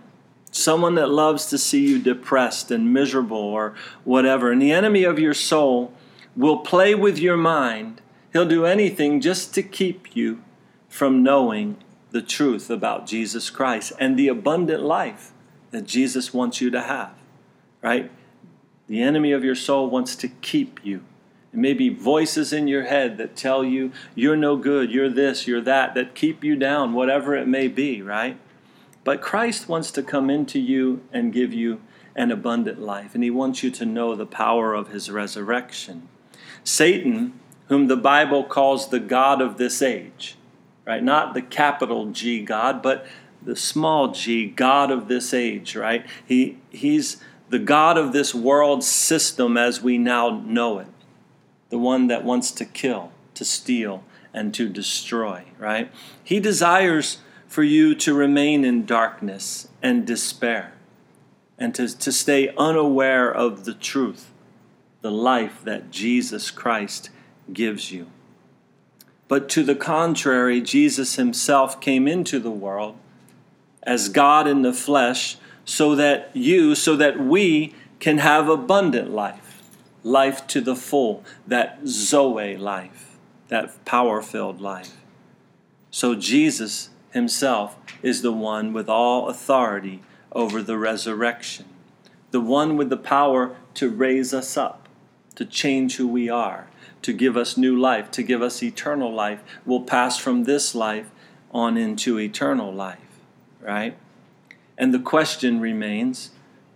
someone 0.55 0.95
that 0.95 1.11
loves 1.11 1.47
to 1.47 1.59
see 1.59 1.85
you 1.87 1.99
depressed 1.99 2.71
and 2.71 2.93
miserable 2.93 3.37
or 3.37 3.75
whatever. 4.05 4.53
And 4.53 4.63
the 4.63 4.73
enemy 4.73 5.03
of 5.03 5.19
your 5.19 5.35
soul 5.35 5.93
will 6.37 6.59
play 6.59 6.95
with 6.95 7.19
your 7.19 7.37
mind. 7.37 8.01
He'll 8.33 8.47
do 8.47 8.65
anything 8.65 9.21
just 9.21 9.53
to 9.55 9.63
keep 9.63 10.15
you 10.15 10.43
from 10.89 11.25
knowing 11.25 11.77
the 12.13 12.23
truth 12.23 12.71
about 12.71 13.07
Jesus 13.07 13.51
Christ 13.51 13.93
and 13.99 14.17
the 14.17 14.29
abundant 14.29 14.83
life 14.83 15.33
that 15.73 15.87
Jesus 15.87 16.33
wants 16.33 16.61
you 16.61 16.71
to 16.71 16.83
have, 16.83 17.15
right? 17.83 18.13
The 18.87 19.03
enemy 19.03 19.33
of 19.33 19.43
your 19.43 19.57
soul 19.57 19.91
wants 19.91 20.15
to 20.17 20.29
keep 20.29 20.79
you. 20.85 21.03
It 21.53 21.59
may 21.59 21.73
be 21.73 21.89
voices 21.89 22.53
in 22.53 22.69
your 22.69 22.85
head 22.85 23.19
that 23.19 23.35
tell 23.35 23.65
you 23.65 23.91
you're 24.15 24.37
no 24.37 24.57
good, 24.57 24.93
you're 24.93 25.11
this, 25.11 25.49
you're 25.49 25.61
that, 25.63 25.95
that 25.95 26.15
keep 26.15 26.45
you 26.45 26.55
down, 26.55 26.93
whatever 26.93 27.35
it 27.35 27.49
may 27.49 27.67
be, 27.67 28.03
right? 28.03 28.39
But 29.05 29.21
Christ 29.21 29.69
wants 29.69 29.91
to 29.93 30.03
come 30.03 30.31
into 30.31 30.59
you 30.59 31.03
and 31.13 31.33
give 31.33 31.53
you 31.53 31.81
an 32.17 32.31
abundant 32.31 32.81
life, 32.81 33.15
and 33.15 33.23
he 33.23 33.31
wants 33.31 33.63
you 33.63 33.71
to 33.73 33.85
know 33.85 34.15
the 34.15 34.27
power 34.27 34.75
of 34.75 34.89
his 34.89 35.11
resurrection. 35.11 36.09
Satan, 36.63 37.39
whom 37.69 37.89
the 37.89 37.97
Bible 37.97 38.45
calls 38.45 38.89
the 38.89 39.01
God 39.01 39.43
of 39.43 39.59
this 39.59 39.83
age, 39.83 40.37
right? 40.87 41.03
Not 41.03 41.35
the 41.35 41.43
capital 41.43 42.07
G 42.07 42.43
God, 42.43 42.83
but 42.83 43.07
the 43.45 43.57
small 43.57 44.13
g 44.13 44.47
God 44.47 44.91
of 44.91 45.09
this 45.09 45.35
age, 45.35 45.77
right? 45.77 46.07
He, 46.25 46.59
he's 46.71 47.19
the 47.51 47.59
God 47.59 47.99
of 47.99 48.13
this 48.13 48.35
world 48.35 48.83
system 48.83 49.57
as 49.57 49.83
we 49.83 49.99
now 49.99 50.43
know 50.47 50.79
it, 50.79 50.87
the 51.69 51.79
one 51.79 52.07
that 52.09 52.25
wants 52.25 52.51
to 52.53 52.65
kill, 52.65 53.13
to 53.35 53.45
steal, 53.45 54.03
and 54.33 54.53
to 54.55 54.69
destroy, 54.69 55.45
right? 55.59 55.93
He 56.23 56.41
desires 56.41 57.19
for 57.55 57.63
you 57.63 57.95
to 57.95 58.13
remain 58.13 58.65
in 58.65 58.85
darkness 58.85 59.69
and 59.81 60.05
despair 60.05 60.73
and 61.57 61.73
to, 61.73 61.87
to 61.97 62.11
stay 62.11 62.53
unaware 62.59 63.33
of 63.33 63.65
the 63.65 63.73
truth, 63.73 64.33
the 65.03 65.11
life 65.13 65.63
that 65.63 65.89
Jesus 65.93 66.51
Christ 66.51 67.11
gives 67.53 67.93
you. 67.93 68.11
But 69.29 69.49
to 69.51 69.63
the 69.63 69.77
contrary, 69.77 70.61
Jesus 70.61 71.15
himself 71.15 71.81
came 71.81 72.09
into 72.09 72.41
the 72.41 72.51
world 72.51 72.97
as 73.85 74.09
God 74.09 74.49
in 74.49 74.63
the 74.63 74.73
flesh 74.73 75.37
so 75.65 75.95
that 75.95 76.33
you, 76.35 76.75
so 76.75 76.97
that 76.97 77.21
we 77.21 77.73
can 78.01 78.19
have 78.19 78.49
abundant 78.49 79.13
life, 79.13 79.63
life 80.03 80.45
to 80.49 80.61
the 80.61 80.75
full, 80.75 81.23
that 81.47 81.79
Zoe 81.87 82.57
life, 82.57 83.17
that 83.47 83.85
power 83.85 84.21
filled 84.23 84.61
life. 84.61 84.97
So 85.93 86.17
Jesus 86.17 86.91
himself 87.15 87.79
is 88.03 88.23
the 88.23 88.33
one 88.33 88.73
with 88.73 88.89
all 88.89 89.29
authority 89.29 90.03
over 90.33 90.61
the 90.61 90.77
resurrection, 90.77 91.65
the 92.33 92.41
one 92.41 92.77
with 92.77 92.91
the 92.91 92.97
power 92.97 93.57
to 93.75 93.89
raise 93.89 94.35
us 94.35 94.57
up, 94.57 94.89
to 95.37 95.47
change 95.47 95.97
who 95.97 96.09
we 96.09 96.29
are, 96.29 96.67
to 97.03 97.13
give 97.13 97.37
us 97.37 97.57
new 97.57 97.79
life, 97.79 98.11
to 98.11 98.23
give 98.23 98.43
us 98.43 98.63
eternal 98.63 99.13
life. 99.15 99.43
We'll 99.65 99.83
pass 99.83 100.19
from 100.19 100.43
this 100.43 100.75
life 100.75 101.11
on 101.53 101.77
into 101.77 102.19
eternal 102.19 102.73
life, 102.73 102.99
right? 103.61 103.97
And 104.77 104.93
the 104.93 104.99
question 104.99 105.61
remains 105.61 106.33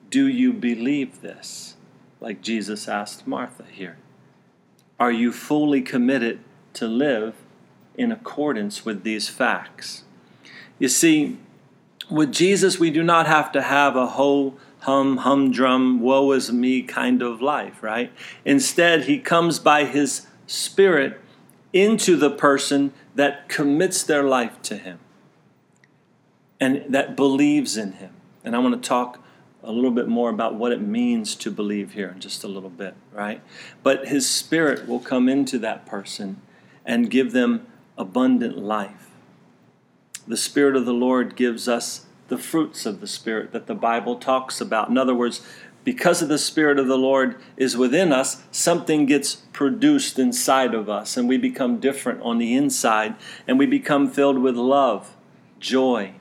do 0.08 0.26
you 0.26 0.52
believe 0.52 1.20
this? 1.20 1.74
Like 2.20 2.40
Jesus 2.40 2.88
asked 2.88 3.26
Martha 3.26 3.64
here. 3.70 3.98
Are 5.00 5.12
you 5.12 5.32
fully 5.32 5.82
committed 5.82 6.40
to 6.74 6.86
live 6.86 7.34
in 7.96 8.12
accordance 8.12 8.84
with 8.84 9.02
these 9.02 9.28
facts? 9.28 10.04
You 10.78 10.88
see, 10.88 11.38
with 12.10 12.32
Jesus, 12.32 12.78
we 12.78 12.90
do 12.90 13.02
not 13.02 13.26
have 13.26 13.52
to 13.52 13.62
have 13.62 13.96
a 13.96 14.06
whole 14.06 14.56
hum, 14.80 15.18
humdrum, 15.18 16.00
woe 16.00 16.32
is 16.32 16.52
me 16.52 16.82
kind 16.82 17.22
of 17.22 17.42
life, 17.42 17.82
right? 17.82 18.12
Instead, 18.44 19.04
he 19.04 19.18
comes 19.18 19.58
by 19.58 19.84
his 19.84 20.26
spirit 20.46 21.20
into 21.72 22.16
the 22.16 22.30
person 22.30 22.92
that 23.14 23.48
commits 23.48 24.02
their 24.02 24.22
life 24.22 24.62
to 24.62 24.76
him 24.76 24.98
and 26.60 26.84
that 26.88 27.16
believes 27.16 27.76
in 27.76 27.92
him. 27.92 28.12
And 28.44 28.56
I 28.56 28.58
want 28.58 28.80
to 28.80 28.88
talk 28.88 29.22
a 29.62 29.72
little 29.72 29.90
bit 29.90 30.08
more 30.08 30.30
about 30.30 30.54
what 30.54 30.72
it 30.72 30.80
means 30.80 31.34
to 31.36 31.50
believe 31.50 31.92
here 31.92 32.08
in 32.08 32.20
just 32.20 32.44
a 32.44 32.48
little 32.48 32.70
bit, 32.70 32.94
right? 33.12 33.42
But 33.82 34.08
his 34.08 34.28
spirit 34.28 34.88
will 34.88 35.00
come 35.00 35.28
into 35.28 35.58
that 35.58 35.84
person 35.84 36.40
and 36.86 37.10
give 37.10 37.32
them 37.32 37.66
abundant 37.98 38.56
life. 38.56 39.07
The 40.28 40.36
Spirit 40.36 40.76
of 40.76 40.84
the 40.84 40.92
Lord 40.92 41.36
gives 41.36 41.66
us 41.68 42.04
the 42.28 42.36
fruits 42.36 42.84
of 42.84 43.00
the 43.00 43.06
Spirit 43.06 43.50
that 43.52 43.66
the 43.66 43.74
Bible 43.74 44.16
talks 44.16 44.60
about. 44.60 44.90
In 44.90 44.98
other 44.98 45.14
words, 45.14 45.40
because 45.84 46.20
of 46.20 46.28
the 46.28 46.36
Spirit 46.36 46.78
of 46.78 46.86
the 46.86 46.98
Lord 46.98 47.40
is 47.56 47.78
within 47.78 48.12
us, 48.12 48.42
something 48.52 49.06
gets 49.06 49.36
produced 49.54 50.18
inside 50.18 50.74
of 50.74 50.90
us, 50.90 51.16
and 51.16 51.26
we 51.26 51.38
become 51.38 51.80
different 51.80 52.20
on 52.20 52.36
the 52.36 52.54
inside, 52.54 53.14
and 53.46 53.58
we 53.58 53.64
become 53.64 54.10
filled 54.10 54.38
with 54.38 54.54
love, 54.54 55.16
joy, 55.58 56.12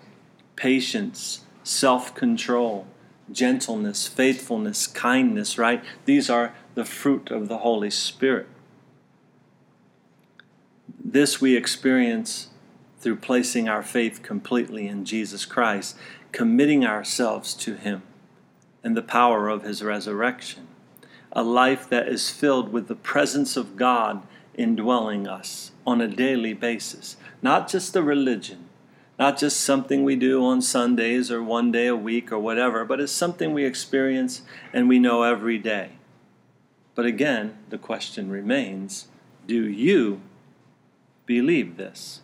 patience, 0.56 1.42
self 1.66 2.16
control, 2.16 2.88
gentleness, 3.30 4.08
faithfulness, 4.08 4.88
kindness, 4.88 5.58
right? 5.58 5.84
These 6.06 6.30
are 6.30 6.56
the 6.76 6.86
fruit 6.86 7.30
of 7.30 7.50
the 7.50 7.58
Holy 7.58 7.90
Spirit. 7.90 8.48
This 11.04 11.42
we 11.42 11.58
experience 11.58 12.48
through 13.08 13.16
placing 13.16 13.70
our 13.70 13.82
faith 13.82 14.22
completely 14.22 14.86
in 14.86 15.06
Jesus 15.06 15.46
Christ, 15.46 15.96
committing 16.34 16.86
ourselves 16.86 17.54
to 17.54 17.76
Him 17.76 18.02
and 18.84 18.98
the 18.98 19.02
power 19.02 19.48
of 19.48 19.64
His 19.64 19.82
resurrection. 19.82 20.68
A 21.32 21.42
life 21.42 21.88
that 21.88 22.10
is 22.10 22.30
filled 22.30 22.74
with 22.74 22.90
the 22.90 22.98
presence 22.98 23.56
of 23.56 23.78
God 23.78 24.28
indwelling 24.56 25.26
us 25.26 25.72
on 25.86 26.02
a 26.02 26.08
daily 26.10 26.52
basis, 26.52 27.16
not 27.42 27.70
just 27.70 27.96
a 27.96 28.04
religion, 28.04 28.68
not 29.18 29.38
just 29.38 29.62
something 29.62 30.04
we 30.04 30.18
do 30.18 30.44
on 30.44 30.62
Sundays 30.62 31.32
or 31.32 31.42
one 31.42 31.72
day 31.72 31.88
a 31.88 31.96
week 31.96 32.30
or 32.30 32.40
whatever, 32.40 32.84
but 32.84 33.00
it's 33.00 33.14
something 33.14 33.54
we 33.54 33.64
experience 33.64 34.42
and 34.74 34.90
we 34.90 35.00
know 35.00 35.24
every 35.24 35.58
day. 35.58 35.92
But 36.94 37.06
again, 37.06 37.58
the 37.70 37.78
question 37.78 38.30
remains 38.30 39.08
do 39.46 39.66
you 39.66 40.20
believe 41.26 41.78
this? 41.78 42.20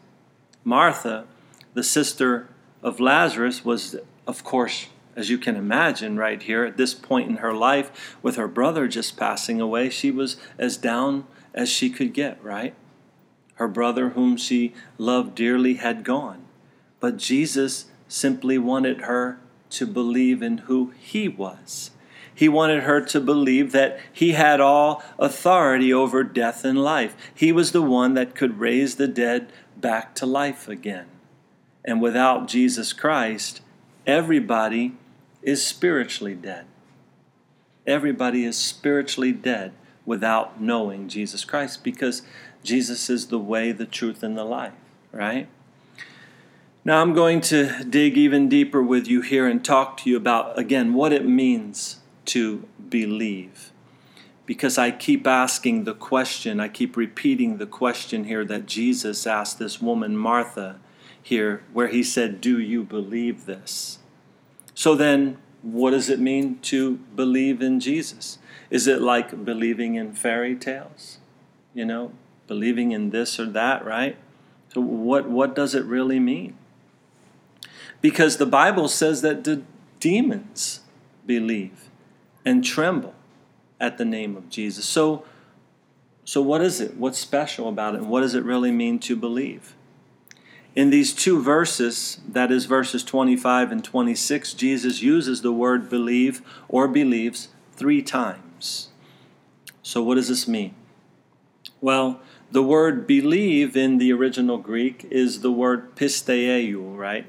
Martha, 0.63 1.25
the 1.73 1.83
sister 1.83 2.47
of 2.81 2.99
Lazarus, 2.99 3.65
was, 3.65 3.95
of 4.25 4.43
course, 4.43 4.87
as 5.15 5.29
you 5.29 5.37
can 5.37 5.55
imagine, 5.55 6.17
right 6.17 6.41
here 6.41 6.63
at 6.63 6.77
this 6.77 6.93
point 6.93 7.29
in 7.29 7.37
her 7.37 7.53
life, 7.53 8.17
with 8.21 8.35
her 8.35 8.47
brother 8.47 8.87
just 8.87 9.17
passing 9.17 9.61
away, 9.61 9.89
she 9.89 10.09
was 10.09 10.37
as 10.57 10.77
down 10.77 11.25
as 11.53 11.69
she 11.69 11.89
could 11.89 12.13
get, 12.13 12.43
right? 12.43 12.73
Her 13.55 13.67
brother, 13.67 14.09
whom 14.09 14.37
she 14.37 14.73
loved 14.97 15.35
dearly, 15.35 15.75
had 15.75 16.03
gone. 16.03 16.45
But 16.99 17.17
Jesus 17.17 17.85
simply 18.07 18.57
wanted 18.57 19.01
her 19.01 19.39
to 19.71 19.85
believe 19.85 20.41
in 20.41 20.59
who 20.59 20.93
he 20.99 21.27
was. 21.27 21.91
He 22.35 22.49
wanted 22.49 22.83
her 22.83 23.01
to 23.01 23.19
believe 23.19 23.71
that 23.73 23.99
he 24.11 24.31
had 24.31 24.59
all 24.59 25.03
authority 25.19 25.93
over 25.93 26.23
death 26.23 26.65
and 26.65 26.81
life. 26.81 27.15
He 27.33 27.51
was 27.51 27.71
the 27.71 27.81
one 27.81 28.15
that 28.15 28.35
could 28.35 28.59
raise 28.59 28.95
the 28.95 29.07
dead 29.07 29.51
back 29.79 30.15
to 30.15 30.25
life 30.25 30.67
again. 30.67 31.07
And 31.85 32.01
without 32.01 32.47
Jesus 32.47 32.93
Christ, 32.93 33.61
everybody 34.07 34.95
is 35.41 35.65
spiritually 35.65 36.35
dead. 36.35 36.65
Everybody 37.85 38.45
is 38.45 38.57
spiritually 38.57 39.33
dead 39.33 39.73
without 40.05 40.61
knowing 40.61 41.09
Jesus 41.09 41.43
Christ 41.43 41.83
because 41.83 42.21
Jesus 42.63 43.09
is 43.09 43.27
the 43.27 43.39
way, 43.39 43.73
the 43.73 43.85
truth, 43.85 44.23
and 44.23 44.37
the 44.37 44.45
life, 44.45 44.73
right? 45.11 45.49
Now, 46.85 47.01
I'm 47.01 47.13
going 47.13 47.41
to 47.41 47.83
dig 47.83 48.17
even 48.17 48.47
deeper 48.47 48.81
with 48.81 49.07
you 49.07 49.21
here 49.21 49.47
and 49.47 49.63
talk 49.63 49.97
to 49.97 50.09
you 50.09 50.15
about, 50.15 50.57
again, 50.57 50.93
what 50.93 51.11
it 51.11 51.25
means 51.25 51.97
to 52.25 52.67
believe. 52.89 53.72
Because 54.45 54.77
I 54.77 54.91
keep 54.91 55.25
asking 55.25 55.85
the 55.85 55.93
question, 55.93 56.59
I 56.59 56.67
keep 56.67 56.97
repeating 56.97 57.57
the 57.57 57.65
question 57.65 58.25
here 58.25 58.43
that 58.45 58.65
Jesus 58.65 59.25
asked 59.25 59.57
this 59.57 59.81
woman, 59.81 60.17
Martha, 60.17 60.79
here, 61.21 61.63
where 61.71 61.87
he 61.87 62.03
said, 62.03 62.41
Do 62.41 62.59
you 62.59 62.83
believe 62.83 63.45
this? 63.45 63.99
So 64.75 64.95
then, 64.95 65.37
what 65.61 65.91
does 65.91 66.09
it 66.09 66.19
mean 66.19 66.59
to 66.63 66.97
believe 67.15 67.61
in 67.61 67.79
Jesus? 67.79 68.37
Is 68.69 68.85
it 68.87 69.01
like 69.01 69.45
believing 69.45 69.95
in 69.95 70.13
fairy 70.13 70.55
tales? 70.55 71.19
You 71.73 71.85
know, 71.85 72.11
believing 72.47 72.91
in 72.91 73.11
this 73.11 73.39
or 73.39 73.45
that, 73.45 73.85
right? 73.85 74.17
So, 74.73 74.81
what, 74.81 75.29
what 75.29 75.55
does 75.55 75.73
it 75.73 75.85
really 75.85 76.19
mean? 76.19 76.57
Because 78.01 78.37
the 78.37 78.45
Bible 78.45 78.89
says 78.89 79.21
that 79.21 79.45
the 79.45 79.61
demons 80.01 80.81
believe 81.25 81.89
and 82.43 82.63
tremble 82.63 83.15
at 83.83 83.97
the 83.97 84.05
name 84.05 84.37
of 84.37 84.49
Jesus. 84.49 84.85
So, 84.85 85.25
so 86.23 86.41
what 86.41 86.61
is 86.61 86.79
it? 86.79 86.95
What's 86.95 87.19
special 87.19 87.67
about 87.67 87.95
it? 87.95 87.97
And 87.99 88.09
what 88.09 88.21
does 88.21 88.33
it 88.33 88.45
really 88.45 88.71
mean 88.71 88.97
to 88.99 89.17
believe? 89.17 89.75
In 90.73 90.89
these 90.89 91.13
two 91.13 91.43
verses, 91.43 92.21
that 92.27 92.49
is 92.49 92.63
verses 92.63 93.03
25 93.03 93.73
and 93.73 93.83
26, 93.83 94.53
Jesus 94.53 95.01
uses 95.01 95.41
the 95.41 95.51
word 95.51 95.89
believe 95.89 96.41
or 96.69 96.87
believes 96.87 97.49
three 97.73 98.01
times. 98.01 98.87
So, 99.83 100.01
what 100.01 100.15
does 100.15 100.29
this 100.29 100.47
mean? 100.47 100.73
Well, 101.81 102.21
the 102.49 102.63
word 102.63 103.05
believe 103.05 103.75
in 103.75 103.97
the 103.97 104.13
original 104.13 104.57
Greek 104.57 105.05
is 105.11 105.41
the 105.41 105.51
word 105.51 105.95
pisteuo, 105.97 106.97
right? 106.97 107.25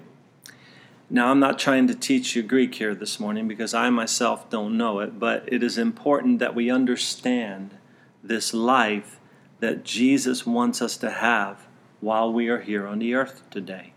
Now, 1.11 1.31
I'm 1.31 1.41
not 1.41 1.59
trying 1.59 1.87
to 1.89 1.95
teach 1.95 2.35
you 2.35 2.43
Greek 2.43 2.77
here 2.77 2.95
this 2.95 3.21
morning 3.21 3.47
because 3.47 3.75
I 3.75 3.91
myself 3.91 4.49
don't 4.49 4.79
know 4.79 5.01
it, 5.01 5.19
but 5.19 5.45
it 5.47 5.63
is 5.63 5.77
important 5.77 6.39
that 6.39 6.55
we 6.55 6.71
understand 6.71 7.77
this 8.23 8.55
life 8.55 9.21
that 9.61 9.85
Jesus 9.85 10.47
wants 10.47 10.81
us 10.81 10.97
to 10.97 11.11
have 11.11 11.67
while 12.01 12.33
we 12.33 12.49
are 12.49 12.61
here 12.61 12.87
on 12.87 13.01
the 13.01 13.15
earth 13.15 13.43
today. 13.51 13.93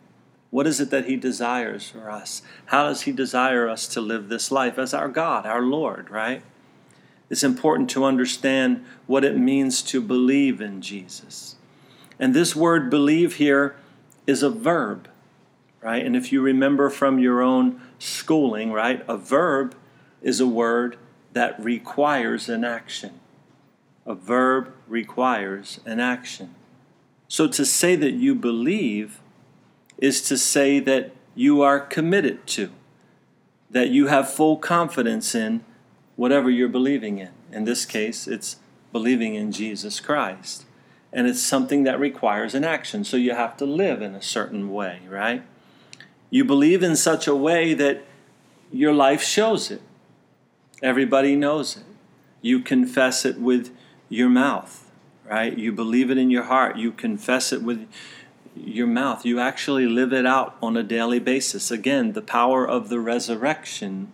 What 0.49 0.67
is 0.67 0.81
it 0.81 0.89
that 0.91 1.05
He 1.05 1.15
desires 1.15 1.89
for 1.89 2.11
us? 2.11 2.41
How 2.67 2.83
does 2.83 3.03
He 3.03 3.13
desire 3.13 3.69
us 3.69 3.87
to 3.89 4.01
live 4.01 4.27
this 4.27 4.51
life 4.51 4.77
as 4.77 4.93
our 4.93 5.07
God, 5.07 5.45
our 5.45 5.61
Lord, 5.61 6.09
right? 6.09 6.41
It's 7.29 7.43
important 7.43 7.89
to 7.91 8.03
understand 8.03 8.85
what 9.05 9.23
it 9.23 9.37
means 9.37 9.81
to 9.83 10.01
believe 10.01 10.59
in 10.59 10.81
Jesus. 10.81 11.55
And 12.19 12.33
this 12.33 12.55
word 12.55 12.89
believe 12.89 13.35
here 13.35 13.77
is 14.25 14.43
a 14.43 14.49
verb 14.49 15.07
right? 15.81 16.05
And 16.05 16.15
if 16.15 16.31
you 16.31 16.41
remember 16.41 16.89
from 16.89 17.19
your 17.19 17.41
own 17.41 17.81
schooling, 17.99 18.71
right, 18.71 19.03
a 19.07 19.17
verb 19.17 19.75
is 20.21 20.39
a 20.39 20.47
word 20.47 20.97
that 21.33 21.59
requires 21.59 22.49
an 22.49 22.63
action. 22.63 23.19
A 24.05 24.15
verb 24.15 24.73
requires 24.87 25.79
an 25.85 25.99
action. 25.99 26.55
So 27.27 27.47
to 27.47 27.65
say 27.65 27.95
that 27.95 28.13
you 28.13 28.35
believe 28.35 29.19
is 29.97 30.21
to 30.23 30.37
say 30.37 30.79
that 30.79 31.11
you 31.35 31.61
are 31.61 31.79
committed 31.79 32.47
to, 32.47 32.71
that 33.69 33.89
you 33.89 34.07
have 34.07 34.31
full 34.31 34.57
confidence 34.57 35.35
in 35.35 35.63
whatever 36.15 36.49
you're 36.49 36.69
believing 36.69 37.19
in. 37.19 37.31
In 37.51 37.65
this 37.65 37.85
case, 37.85 38.27
it's 38.27 38.57
believing 38.91 39.35
in 39.35 39.51
Jesus 39.51 39.99
Christ. 39.99 40.65
And 41.13 41.27
it's 41.27 41.41
something 41.41 41.83
that 41.83 41.99
requires 41.99 42.55
an 42.55 42.63
action. 42.63 43.03
So 43.03 43.17
you 43.17 43.33
have 43.33 43.57
to 43.57 43.65
live 43.65 44.01
in 44.01 44.15
a 44.15 44.21
certain 44.21 44.71
way, 44.71 45.01
right? 45.07 45.43
You 46.29 46.43
believe 46.43 46.83
in 46.83 46.95
such 46.95 47.27
a 47.27 47.35
way 47.35 47.73
that 47.73 48.03
your 48.71 48.93
life 48.93 49.23
shows 49.23 49.71
it. 49.71 49.81
Everybody 50.83 51.35
knows 51.35 51.77
it. 51.77 51.83
You 52.41 52.59
confess 52.59 53.25
it 53.25 53.39
with 53.39 53.75
your 54.09 54.29
mouth, 54.29 54.91
right? 55.29 55.57
You 55.57 55.71
believe 55.71 56.11
it 56.11 56.17
in 56.17 56.29
your 56.29 56.43
heart. 56.43 56.77
You 56.77 56.91
confess 56.91 57.51
it 57.51 57.63
with 57.63 57.87
your 58.55 58.87
mouth. 58.87 59.25
You 59.25 59.39
actually 59.39 59.87
live 59.87 60.13
it 60.13 60.25
out 60.25 60.57
on 60.61 60.77
a 60.77 60.83
daily 60.83 61.19
basis. 61.19 61.71
Again, 61.71 62.13
the 62.13 62.21
power 62.21 62.67
of 62.67 62.89
the 62.89 62.99
resurrection 62.99 64.11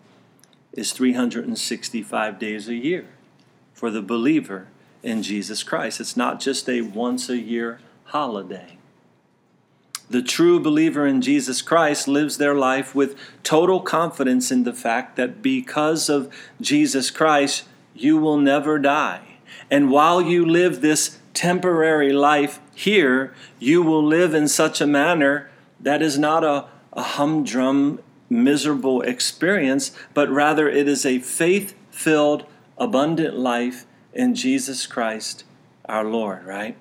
is 0.71 0.91
365 0.91 2.39
days 2.39 2.67
a 2.67 2.75
year 2.75 3.07
for 3.73 3.91
the 3.91 4.01
believer 4.01 4.67
in 5.01 5.21
Jesus 5.21 5.63
Christ. 5.63 5.99
It's 5.99 6.17
not 6.17 6.39
just 6.39 6.69
a 6.69 6.81
once 6.81 7.29
a 7.29 7.37
year 7.37 7.79
holiday. 8.05 8.72
The 10.13 10.21
true 10.21 10.59
believer 10.59 11.07
in 11.07 11.23
Jesus 11.23 11.63
Christ 11.63 12.07
lives 12.07 12.37
their 12.37 12.53
life 12.53 12.93
with 12.93 13.17
total 13.41 13.81
confidence 13.81 14.51
in 14.51 14.63
the 14.63 14.71
fact 14.71 15.15
that 15.15 15.41
because 15.41 16.07
of 16.07 16.31
Jesus 16.61 17.09
Christ, 17.09 17.63
you 17.95 18.19
will 18.19 18.37
never 18.37 18.77
die. 18.77 19.39
And 19.71 19.89
while 19.89 20.21
you 20.21 20.45
live 20.45 20.81
this 20.81 21.17
temporary 21.33 22.13
life 22.13 22.59
here, 22.75 23.33
you 23.57 23.81
will 23.81 24.05
live 24.05 24.35
in 24.35 24.47
such 24.47 24.79
a 24.79 24.85
manner 24.85 25.49
that 25.79 26.03
is 26.03 26.19
not 26.19 26.43
a, 26.43 26.67
a 26.93 27.01
humdrum, 27.01 27.99
miserable 28.29 29.01
experience, 29.01 29.97
but 30.13 30.29
rather 30.29 30.69
it 30.69 30.87
is 30.87 31.07
a 31.07 31.17
faith 31.17 31.73
filled, 31.89 32.45
abundant 32.77 33.35
life 33.35 33.87
in 34.13 34.35
Jesus 34.35 34.85
Christ 34.85 35.43
our 35.85 36.05
Lord, 36.05 36.45
right? 36.45 36.77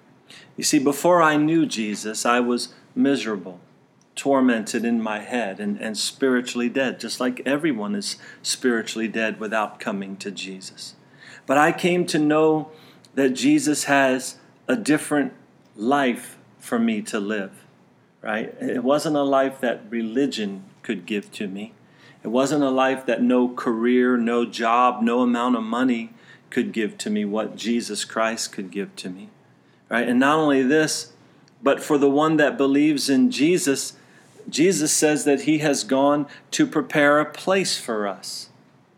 You 0.59 0.65
see, 0.65 0.79
before 0.79 1.23
I 1.23 1.37
knew 1.39 1.65
Jesus, 1.65 2.27
I 2.27 2.39
was 2.41 2.75
miserable, 2.95 3.61
tormented 4.15 4.85
in 4.85 5.03
my 5.03 5.21
head, 5.21 5.61
and, 5.61 5.81
and 5.81 5.97
spiritually 5.97 6.69
dead, 6.69 7.01
just 7.01 7.21
like 7.21 7.41
everyone 7.47 7.95
is 7.95 8.17
spiritually 8.43 9.09
dead 9.09 9.41
without 9.41 9.81
coming 9.81 10.17
to 10.17 10.31
Jesus. 10.31 10.95
But 11.47 11.59
I 11.59 11.73
came 11.73 12.07
to 12.07 12.19
know 12.19 12.71
that 13.15 13.31
Jesus 13.31 13.85
has 13.85 14.39
a 14.69 14.77
different 14.77 15.33
life 15.77 16.39
for 16.59 16.79
me 16.79 17.03
to 17.03 17.19
live, 17.19 17.65
right? 18.21 18.55
It 18.61 18.85
wasn't 18.85 19.17
a 19.17 19.23
life 19.23 19.61
that 19.61 19.83
religion 19.91 20.65
could 20.83 21.07
give 21.07 21.31
to 21.33 21.49
me. 21.49 21.73
It 22.23 22.29
wasn't 22.29 22.63
a 22.63 22.71
life 22.71 23.05
that 23.07 23.23
no 23.23 23.49
career, 23.49 24.17
no 24.17 24.45
job, 24.45 25.03
no 25.03 25.21
amount 25.21 25.57
of 25.57 25.65
money 25.65 26.11
could 26.51 26.73
give 26.73 26.97
to 26.99 27.11
me 27.11 27.25
what 27.25 27.57
Jesus 27.57 28.05
Christ 28.05 28.53
could 28.53 28.71
give 28.71 28.95
to 28.97 29.11
me. 29.11 29.31
Right? 29.89 30.09
And 30.09 30.21
not 30.21 30.39
only 30.39 30.63
this, 30.63 31.12
but 31.63 31.83
for 31.83 31.99
the 31.99 32.11
one 32.11 32.37
that 32.37 32.59
believes 32.59 33.09
in 33.09 33.31
Jesus, 33.31 33.95
Jesus 34.49 34.93
says 34.93 35.25
that 35.25 35.43
he 35.43 35.59
has 35.59 35.85
gone 35.85 36.27
to 36.53 36.67
prepare 36.67 37.21
a 37.21 37.25
place 37.25 37.79
for 37.79 38.07
us, 38.07 38.51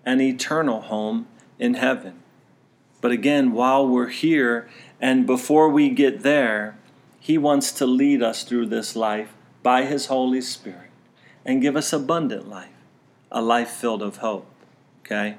an 0.05 0.20
eternal 0.20 0.83
home 0.83 1.27
in 1.59 1.74
heaven. 1.74 2.20
But 3.00 3.12
again, 3.12 3.53
while 3.53 3.87
we're 3.87 4.09
here 4.09 4.68
and 5.00 5.27
before 5.27 5.68
we 5.68 5.90
get 5.90 6.22
there, 6.22 6.79
he 7.20 7.37
wants 7.37 7.72
to 7.72 7.87
lead 7.87 8.22
us 8.22 8.44
through 8.44 8.66
this 8.66 8.96
life 8.96 9.35
by 9.62 9.85
his 9.85 10.07
Holy 10.07 10.40
Spirit 10.40 10.90
and 11.44 11.61
give 11.61 11.77
us 11.77 11.92
abundant 11.92 12.48
life, 12.48 12.68
a 13.31 13.42
life 13.42 13.70
filled 13.70 14.03
of 14.03 14.18
hope. 14.18 14.46
Okay? 15.00 15.37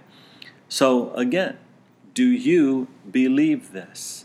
So 0.69 1.11
again, 1.13 1.57
do 2.13 2.25
you 2.25 2.88
believe 3.09 3.71
this? 3.71 4.24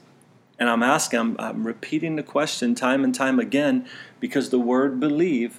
And 0.61 0.69
I'm 0.69 0.83
asking, 0.83 1.19
I'm, 1.19 1.37
I'm 1.39 1.67
repeating 1.67 2.17
the 2.17 2.23
question 2.23 2.75
time 2.75 3.03
and 3.03 3.15
time 3.15 3.41
again 3.41 3.89
because 4.21 4.51
the 4.51 4.59
word 4.61 5.01
believe 5.01 5.59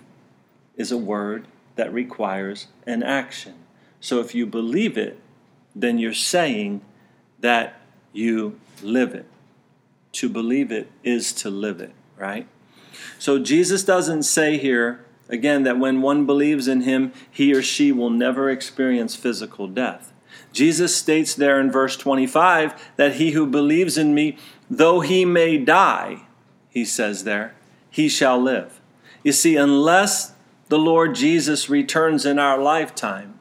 is 0.78 0.92
a 0.92 0.98
word 0.98 1.48
that 1.76 1.92
requires 1.92 2.68
an 2.86 3.02
action. 3.02 3.56
So 4.00 4.20
if 4.20 4.36
you 4.36 4.46
believe 4.46 4.98
it, 4.98 5.20
then 5.76 5.98
you're 5.98 6.14
saying 6.14 6.82
that 7.40 7.82
you 8.14 8.60
live 8.84 9.16
it. 9.16 9.26
To 10.14 10.30
believe 10.30 10.72
it 10.72 10.92
is 11.04 11.34
to 11.34 11.50
live 11.50 11.82
it, 11.82 11.94
right? 12.18 12.48
So 13.18 13.40
Jesus 13.40 13.84
doesn't 13.84 14.24
say 14.24 14.58
here, 14.58 15.06
again, 15.30 15.64
that 15.64 15.80
when 15.80 16.02
one 16.02 16.26
believes 16.26 16.68
in 16.68 16.82
him, 16.82 17.14
he 17.30 17.54
or 17.54 17.62
she 17.62 17.92
will 17.92 18.10
never 18.10 18.50
experience 18.50 19.16
physical 19.16 19.68
death. 19.68 20.12
Jesus 20.52 20.96
states 20.96 21.34
there 21.34 21.60
in 21.60 21.72
verse 21.72 21.96
25 21.96 22.92
that 22.98 23.16
he 23.16 23.32
who 23.32 23.46
believes 23.48 23.98
in 23.98 24.14
me, 24.14 24.38
though 24.72 25.02
he 25.02 25.26
may 25.26 25.58
die, 25.58 26.22
he 26.70 26.86
says 26.86 27.26
there, 27.26 27.54
he 27.90 28.08
shall 28.08 28.42
live. 28.42 28.80
You 29.22 29.34
see, 29.34 29.58
unless 29.58 30.34
the 30.70 30.80
Lord 30.80 31.14
Jesus 31.14 31.70
returns 31.70 32.26
in 32.26 32.40
our 32.40 32.58
lifetime, 32.58 33.38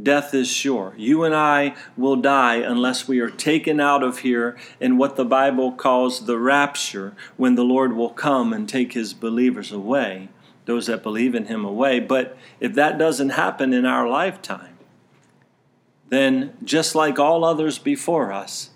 death 0.00 0.32
is 0.32 0.48
sure. 0.48 0.94
You 0.96 1.24
and 1.24 1.34
I 1.34 1.74
will 1.96 2.14
die 2.14 2.54
unless 2.54 3.08
we 3.08 3.18
are 3.18 3.28
taken 3.28 3.80
out 3.80 4.04
of 4.04 4.20
here 4.20 4.56
in 4.78 4.96
what 4.96 5.16
the 5.16 5.24
Bible 5.24 5.72
calls 5.72 6.26
the 6.26 6.38
rapture, 6.38 7.14
when 7.36 7.56
the 7.56 7.64
Lord 7.64 7.94
will 7.94 8.10
come 8.10 8.52
and 8.52 8.68
take 8.68 8.92
his 8.92 9.12
believers 9.12 9.72
away, 9.72 10.28
those 10.66 10.86
that 10.86 11.02
believe 11.02 11.34
in 11.34 11.46
him 11.46 11.64
away. 11.64 11.98
But 11.98 12.38
if 12.60 12.74
that 12.74 12.96
doesn't 12.96 13.30
happen 13.30 13.72
in 13.72 13.84
our 13.84 14.08
lifetime, 14.08 14.78
then 16.10 16.56
just 16.62 16.94
like 16.94 17.18
all 17.18 17.44
others 17.44 17.78
before 17.78 18.32
us, 18.32 18.70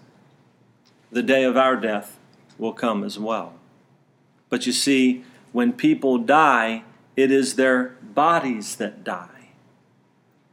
the 1.12 1.22
day 1.22 1.44
of 1.44 1.58
our 1.58 1.76
death 1.76 2.18
will 2.58 2.72
come 2.72 3.04
as 3.04 3.18
well. 3.18 3.52
But 4.48 4.66
you 4.66 4.72
see, 4.72 5.24
when 5.52 5.74
people 5.74 6.16
die, 6.16 6.84
it 7.16 7.30
is 7.30 7.54
their 7.54 7.96
bodies 8.02 8.76
that 8.76 9.04
die. 9.04 9.28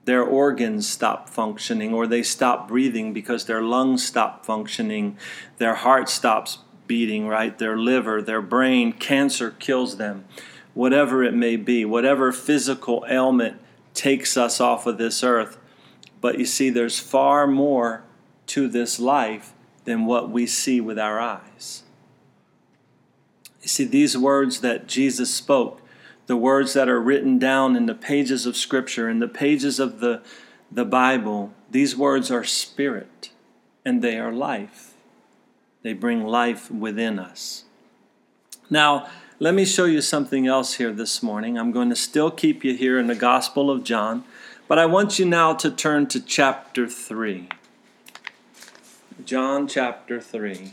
Their 0.03 0.23
organs 0.23 0.87
stop 0.87 1.29
functioning, 1.29 1.93
or 1.93 2.07
they 2.07 2.23
stop 2.23 2.67
breathing 2.67 3.13
because 3.13 3.45
their 3.45 3.61
lungs 3.61 4.05
stop 4.05 4.45
functioning, 4.45 5.17
their 5.57 5.75
heart 5.75 6.09
stops 6.09 6.59
beating, 6.87 7.27
right? 7.27 7.57
Their 7.57 7.77
liver, 7.77 8.21
their 8.21 8.41
brain, 8.41 8.91
cancer 8.91 9.51
kills 9.51 9.97
them, 9.97 10.25
whatever 10.73 11.23
it 11.23 11.33
may 11.33 11.55
be, 11.55 11.85
whatever 11.85 12.31
physical 12.31 13.05
ailment 13.07 13.61
takes 13.93 14.35
us 14.35 14.59
off 14.59 14.85
of 14.87 14.97
this 14.97 15.23
earth. 15.23 15.57
But 16.19 16.37
you 16.37 16.45
see, 16.45 16.69
there's 16.69 16.99
far 16.99 17.47
more 17.47 18.03
to 18.47 18.67
this 18.67 18.99
life 18.99 19.53
than 19.89 20.05
what 20.05 20.29
we 20.29 20.45
see 20.45 20.79
with 20.79 20.99
our 20.99 21.19
eyes. 21.19 21.81
You 23.63 23.67
see, 23.67 23.85
these 23.85 24.15
words 24.15 24.61
that 24.61 24.85
Jesus 24.85 25.33
spoke, 25.33 25.81
the 26.27 26.37
words 26.37 26.73
that 26.73 26.87
are 26.87 27.01
written 27.01 27.39
down 27.39 27.75
in 27.75 27.87
the 27.87 27.95
pages 27.95 28.45
of 28.45 28.55
Scripture, 28.55 29.09
in 29.09 29.17
the 29.17 29.27
pages 29.27 29.79
of 29.79 29.99
the, 29.99 30.21
the 30.71 30.85
Bible, 30.85 31.53
these 31.71 31.97
words 31.97 32.29
are 32.29 32.43
spirit 32.43 33.31
and 33.83 34.03
they 34.03 34.19
are 34.19 34.31
life. 34.31 34.93
They 35.81 35.93
bring 35.93 36.23
life 36.23 36.69
within 36.69 37.17
us. 37.17 37.63
Now, 38.69 39.09
let 39.39 39.55
me 39.55 39.65
show 39.65 39.85
you 39.85 40.01
something 40.01 40.45
else 40.45 40.75
here 40.75 40.93
this 40.93 41.23
morning. 41.23 41.57
I'm 41.57 41.71
going 41.71 41.89
to 41.89 41.95
still 41.95 42.29
keep 42.29 42.63
you 42.63 42.75
here 42.75 42.99
in 42.99 43.07
the 43.07 43.15
Gospel 43.15 43.71
of 43.71 43.83
John, 43.83 44.23
but 44.67 44.77
I 44.77 44.85
want 44.85 45.17
you 45.17 45.25
now 45.25 45.55
to 45.55 45.71
turn 45.71 46.05
to 46.09 46.21
chapter 46.21 46.87
3. 46.87 47.49
John 49.29 49.67
chapter 49.67 50.19
3. 50.19 50.71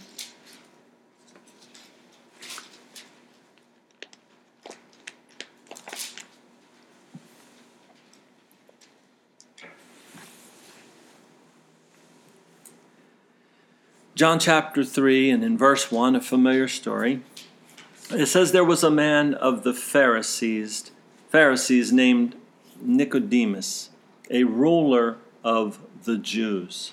John 14.14 14.38
chapter 14.38 14.82
3, 14.82 15.28
and 15.28 15.44
in 15.44 15.58
verse 15.58 15.92
1, 15.92 16.16
a 16.16 16.22
familiar 16.22 16.66
story. 16.66 17.20
It 18.10 18.24
says 18.24 18.52
there 18.52 18.64
was 18.64 18.82
a 18.82 18.90
man 18.90 19.34
of 19.34 19.64
the 19.64 19.74
Pharisees, 19.74 20.90
Pharisees 21.28 21.92
named 21.92 22.34
Nicodemus, 22.80 23.90
a 24.30 24.44
ruler 24.44 25.18
of 25.44 25.78
the 26.04 26.16
Jews. 26.16 26.92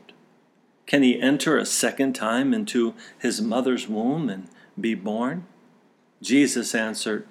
Can 0.91 1.03
he 1.03 1.21
enter 1.21 1.57
a 1.57 1.65
second 1.65 2.11
time 2.15 2.53
into 2.53 2.95
his 3.17 3.41
mother's 3.41 3.87
womb 3.87 4.29
and 4.29 4.49
be 4.77 4.93
born? 4.93 5.45
Jesus 6.21 6.75
answered, 6.75 7.25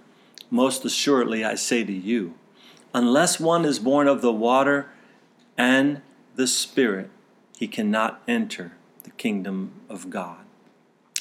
Most 0.50 0.82
assuredly 0.86 1.44
I 1.44 1.56
say 1.56 1.84
to 1.84 1.92
you, 1.92 2.32
unless 2.94 3.38
one 3.38 3.66
is 3.66 3.78
born 3.78 4.08
of 4.08 4.22
the 4.22 4.32
water 4.32 4.88
and 5.58 6.00
the 6.36 6.46
Spirit, 6.46 7.10
he 7.58 7.68
cannot 7.68 8.22
enter 8.26 8.72
the 9.02 9.10
kingdom 9.10 9.72
of 9.90 10.08
God. 10.08 10.38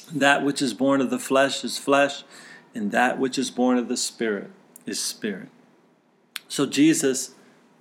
That 0.09 0.41
which 0.41 0.61
is 0.61 0.73
born 0.73 1.01
of 1.01 1.09
the 1.09 1.19
flesh 1.19 1.65
is 1.65 1.77
flesh, 1.77 2.23
and 2.73 2.93
that 2.93 3.19
which 3.19 3.37
is 3.37 3.51
born 3.51 3.77
of 3.77 3.89
the 3.89 3.97
Spirit 3.97 4.49
is 4.85 4.97
spirit. 4.97 5.49
So 6.47 6.65
Jesus 6.65 7.31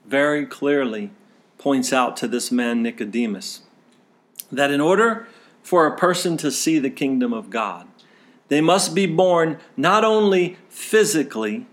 very 0.04 0.44
clearly 0.46 1.12
points 1.58 1.92
out 1.92 2.16
to 2.16 2.26
this 2.26 2.50
man 2.50 2.82
Nicodemus 2.82 3.60
that 4.50 4.70
in 4.70 4.80
order 4.80 5.28
for 5.62 5.86
a 5.86 5.96
person 5.96 6.36
to 6.38 6.50
see 6.50 6.78
the 6.78 6.90
kingdom 6.90 7.32
of 7.32 7.50
God, 7.50 7.86
they 8.48 8.60
must 8.60 8.94
be 8.94 9.06
born 9.06 9.58
not 9.76 10.04
only 10.04 10.56
physically, 10.68 11.66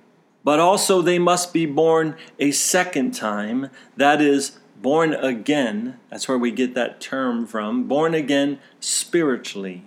but 0.43 0.59
also 0.59 1.01
they 1.01 1.17
must 1.17 1.53
be 1.53 1.65
born 1.65 2.15
a 2.37 2.51
second 2.51 3.11
time, 3.11 3.69
that 3.97 4.21
is, 4.21 4.59
born 4.81 5.13
again, 5.13 5.99
that's 6.11 6.27
where 6.27 6.37
we 6.37 6.51
get 6.51 6.75
that 6.75 7.01
term 7.01 7.47
from, 7.47 7.87
born 7.87 8.13
again 8.13 8.59
spiritually. 8.79 9.83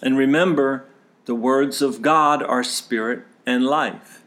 And 0.00 0.16
remember, 0.16 0.86
the 1.26 1.34
words 1.34 1.82
of 1.82 2.00
God 2.00 2.42
are 2.42 2.64
spirit 2.64 3.24
and 3.44 3.64
life. 3.64 4.21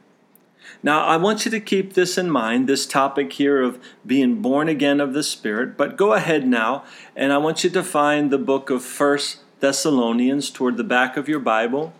Now, 0.85 1.03
I 1.03 1.17
want 1.17 1.45
you 1.45 1.49
to 1.49 1.59
keep 1.59 1.95
this 1.95 2.15
in 2.15 2.29
mind, 2.29 2.69
this 2.69 2.85
topic 2.85 3.33
here 3.33 3.59
of 3.59 3.79
being 4.05 4.43
born 4.43 4.69
again 4.69 5.01
of 5.01 5.13
the 5.13 5.23
Spirit, 5.23 5.77
but 5.77 5.97
go 5.97 6.13
ahead 6.13 6.47
now, 6.47 6.83
and 7.15 7.33
I 7.33 7.39
want 7.39 7.63
you 7.63 7.71
to 7.71 7.81
find 7.81 8.29
the 8.29 8.37
book 8.37 8.69
of 8.69 8.83
First 8.83 9.39
Thessalonians 9.61 10.51
toward 10.51 10.77
the 10.77 10.83
back 10.83 11.17
of 11.17 11.27
your 11.27 11.39
Bible. 11.39 11.91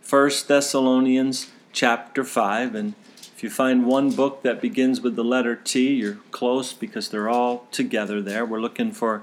First 0.00 0.48
Thessalonians 0.48 1.50
chapter 1.74 2.24
5, 2.24 2.74
and 2.74 2.94
if 3.36 3.42
you 3.42 3.50
find 3.50 3.84
one 3.84 4.10
book 4.10 4.42
that 4.42 4.58
begins 4.58 5.02
with 5.02 5.16
the 5.16 5.22
letter 5.22 5.54
T, 5.54 5.92
you're 5.92 6.16
close 6.30 6.72
because 6.72 7.10
they're 7.10 7.28
all 7.28 7.66
together 7.72 8.22
there. 8.22 8.46
We're 8.46 8.58
looking 8.58 8.92
for 8.92 9.22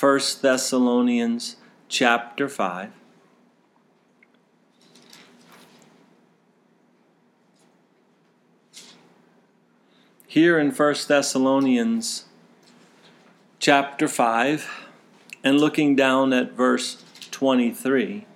1 0.00 0.20
Thessalonians 0.42 1.54
chapter 1.88 2.48
5. 2.48 2.90
Here 10.30 10.60
in 10.60 10.70
1 10.70 10.94
Thessalonians 11.08 12.26
chapter 13.58 14.06
5 14.06 14.70
and 15.42 15.58
looking 15.58 15.96
down 15.96 16.32
at 16.32 16.52
verse 16.52 17.02
23. 17.32 18.26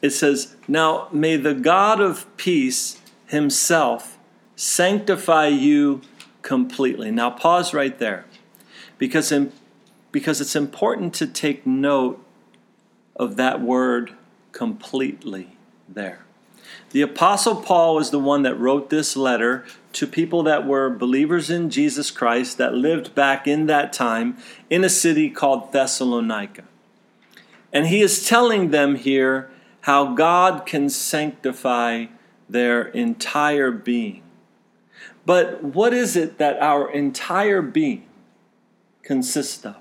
it 0.00 0.10
says, 0.10 0.54
Now 0.68 1.08
may 1.10 1.36
the 1.36 1.54
God 1.54 2.00
of 2.00 2.24
peace 2.36 3.00
himself 3.26 4.16
sanctify 4.54 5.48
you 5.48 6.02
completely. 6.42 7.10
Now 7.10 7.30
pause 7.30 7.74
right 7.74 7.98
there 7.98 8.26
because, 8.96 9.32
in, 9.32 9.52
because 10.12 10.40
it's 10.40 10.54
important 10.54 11.14
to 11.14 11.26
take 11.26 11.66
note 11.66 12.24
of 13.16 13.34
that 13.34 13.60
word 13.60 14.12
completely 14.52 15.56
there. 15.88 16.25
The 16.90 17.02
Apostle 17.02 17.56
Paul 17.56 17.94
was 17.94 18.10
the 18.10 18.18
one 18.18 18.42
that 18.42 18.58
wrote 18.58 18.90
this 18.90 19.16
letter 19.16 19.64
to 19.92 20.06
people 20.06 20.42
that 20.44 20.66
were 20.66 20.90
believers 20.90 21.50
in 21.50 21.70
Jesus 21.70 22.10
Christ 22.10 22.58
that 22.58 22.74
lived 22.74 23.14
back 23.14 23.46
in 23.46 23.66
that 23.66 23.92
time 23.92 24.36
in 24.70 24.84
a 24.84 24.88
city 24.88 25.30
called 25.30 25.72
Thessalonica. 25.72 26.64
And 27.72 27.86
he 27.86 28.00
is 28.00 28.26
telling 28.26 28.70
them 28.70 28.96
here 28.96 29.50
how 29.82 30.14
God 30.14 30.66
can 30.66 30.88
sanctify 30.88 32.06
their 32.48 32.82
entire 32.88 33.70
being. 33.70 34.22
But 35.24 35.62
what 35.62 35.92
is 35.92 36.16
it 36.16 36.38
that 36.38 36.60
our 36.62 36.90
entire 36.90 37.60
being 37.62 38.06
consists 39.02 39.64
of? 39.64 39.76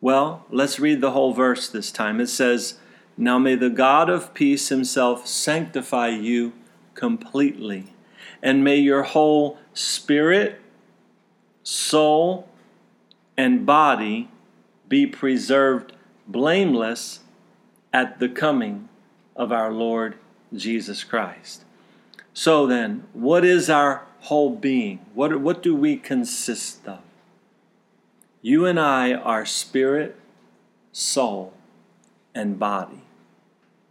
Well, 0.00 0.44
let's 0.50 0.80
read 0.80 1.00
the 1.00 1.12
whole 1.12 1.32
verse 1.32 1.68
this 1.68 1.92
time. 1.92 2.20
It 2.20 2.26
says, 2.26 2.78
Now 3.16 3.38
may 3.38 3.54
the 3.54 3.70
God 3.70 4.08
of 4.08 4.34
peace 4.34 4.68
himself 4.68 5.26
sanctify 5.26 6.08
you 6.08 6.52
completely, 6.94 7.94
and 8.42 8.64
may 8.64 8.76
your 8.76 9.02
whole 9.02 9.58
spirit, 9.74 10.60
soul, 11.62 12.48
and 13.36 13.64
body 13.66 14.30
be 14.88 15.06
preserved 15.06 15.92
blameless 16.26 17.20
at 17.92 18.18
the 18.18 18.28
coming 18.28 18.88
of 19.36 19.52
our 19.52 19.72
Lord 19.72 20.16
Jesus 20.54 21.04
Christ. 21.04 21.64
So 22.34 22.66
then, 22.66 23.04
what 23.12 23.44
is 23.44 23.68
our 23.68 24.06
whole 24.20 24.50
being? 24.50 25.00
What, 25.14 25.40
what 25.40 25.62
do 25.62 25.74
we 25.74 25.96
consist 25.96 26.86
of? 26.86 27.00
You 28.40 28.66
and 28.66 28.80
I 28.80 29.12
are 29.12 29.46
spirit, 29.46 30.16
soul, 30.92 31.52
and 32.34 32.58
body. 32.58 33.02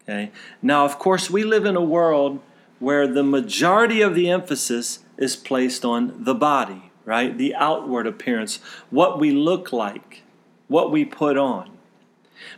Okay? 0.03 0.31
Now, 0.61 0.85
of 0.85 0.99
course, 0.99 1.29
we 1.29 1.43
live 1.43 1.65
in 1.65 1.75
a 1.75 1.81
world 1.81 2.39
where 2.79 3.07
the 3.07 3.23
majority 3.23 4.01
of 4.01 4.15
the 4.15 4.29
emphasis 4.29 4.99
is 5.17 5.35
placed 5.35 5.85
on 5.85 6.23
the 6.23 6.33
body, 6.33 6.91
right? 7.05 7.37
The 7.37 7.53
outward 7.53 8.07
appearance, 8.07 8.57
what 8.89 9.19
we 9.19 9.31
look 9.31 9.71
like, 9.71 10.23
what 10.67 10.91
we 10.91 11.05
put 11.05 11.37
on. 11.37 11.69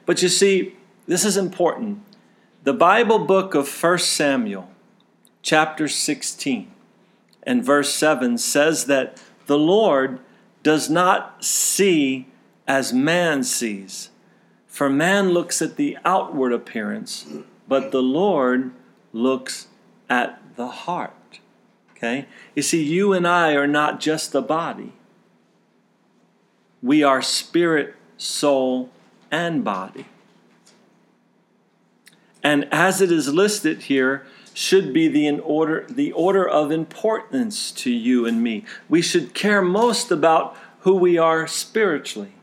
But 0.05 0.21
you 0.21 0.29
see, 0.29 0.77
this 1.07 1.25
is 1.25 1.35
important 1.35 2.03
The 2.63 2.73
Bible 2.73 3.19
book 3.19 3.55
of 3.55 3.67
1 3.67 3.97
Samuel, 3.97 4.69
chapter 5.41 5.89
16, 5.89 6.71
and 7.43 7.61
verse 7.61 7.93
7 7.93 8.37
says 8.37 8.85
that 8.85 9.21
the 9.47 9.57
Lord 9.57 10.21
does 10.63 10.89
not 10.89 11.43
see 11.43 12.29
as 12.65 12.93
man 12.93 13.43
sees. 13.43 14.11
For 14.73 14.89
man 14.89 15.29
looks 15.29 15.61
at 15.61 15.75
the 15.75 15.99
outward 16.03 16.51
appearance, 16.51 17.27
but 17.67 17.91
the 17.91 18.01
Lord 18.01 18.71
looks 19.11 19.67
at 20.09 20.41
the 20.55 20.67
heart. 20.67 21.39
Okay? 21.91 22.25
You 22.55 22.63
see, 22.63 22.81
you 22.81 23.13
and 23.13 23.27
I 23.27 23.53
are 23.53 23.67
not 23.67 23.99
just 23.99 24.33
a 24.33 24.41
body, 24.41 24.93
we 26.81 27.03
are 27.03 27.21
spirit, 27.21 27.93
soul, 28.17 28.89
and 29.29 29.63
body. 29.63 30.07
And 32.41 32.67
as 32.71 32.99
it 32.99 33.11
is 33.11 33.31
listed 33.31 33.83
here, 33.83 34.25
should 34.55 34.91
be 34.91 35.07
the 35.07 35.39
order 35.39 35.85
the 35.87 36.11
order 36.13 36.49
of 36.49 36.71
importance 36.71 37.69
to 37.73 37.91
you 37.91 38.25
and 38.25 38.41
me. 38.41 38.65
We 38.89 39.03
should 39.03 39.35
care 39.35 39.61
most 39.61 40.09
about 40.09 40.57
who 40.79 40.95
we 40.95 41.19
are 41.19 41.45
spiritually, 41.45 42.33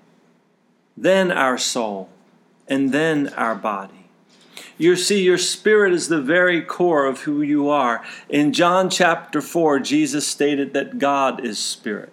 then 0.97 1.33
our 1.33 1.59
soul, 1.59 2.09
and 2.71 2.93
then 2.93 3.29
our 3.35 3.55
body. 3.55 4.07
You 4.79 4.97
see, 4.97 5.23
your 5.23 5.37
spirit 5.37 5.93
is 5.93 6.09
the 6.09 6.23
very 6.23 6.63
core 6.63 7.05
of 7.05 7.21
who 7.21 7.43
you 7.43 7.69
are. 7.69 8.03
In 8.31 8.55
John 8.55 8.89
chapter 8.89 9.43
4, 9.43 9.79
Jesus 9.81 10.27
stated 10.27 10.73
that 10.73 10.99
God 10.99 11.45
is 11.45 11.59
spirit. 11.59 12.11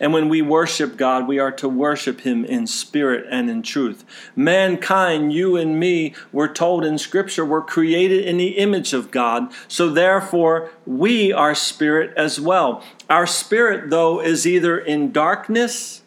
And 0.00 0.12
when 0.12 0.28
we 0.28 0.42
worship 0.42 0.96
God, 0.96 1.28
we 1.28 1.38
are 1.38 1.52
to 1.52 1.68
worship 1.68 2.22
Him 2.22 2.44
in 2.44 2.66
spirit 2.66 3.26
and 3.30 3.48
in 3.48 3.62
truth. 3.62 4.04
Mankind, 4.34 5.32
you 5.32 5.56
and 5.56 5.78
me, 5.78 6.14
we're 6.32 6.52
told 6.52 6.84
in 6.84 6.98
Scripture, 6.98 7.44
were 7.44 7.62
created 7.62 8.24
in 8.24 8.38
the 8.38 8.58
image 8.58 8.92
of 8.92 9.10
God. 9.10 9.52
So 9.68 9.88
therefore, 9.88 10.70
we 10.86 11.32
are 11.32 11.54
spirit 11.54 12.12
as 12.16 12.40
well. 12.40 12.82
Our 13.08 13.26
spirit, 13.26 13.90
though, 13.90 14.20
is 14.20 14.46
either 14.46 14.78
in 14.78 15.12
darkness 15.12 16.02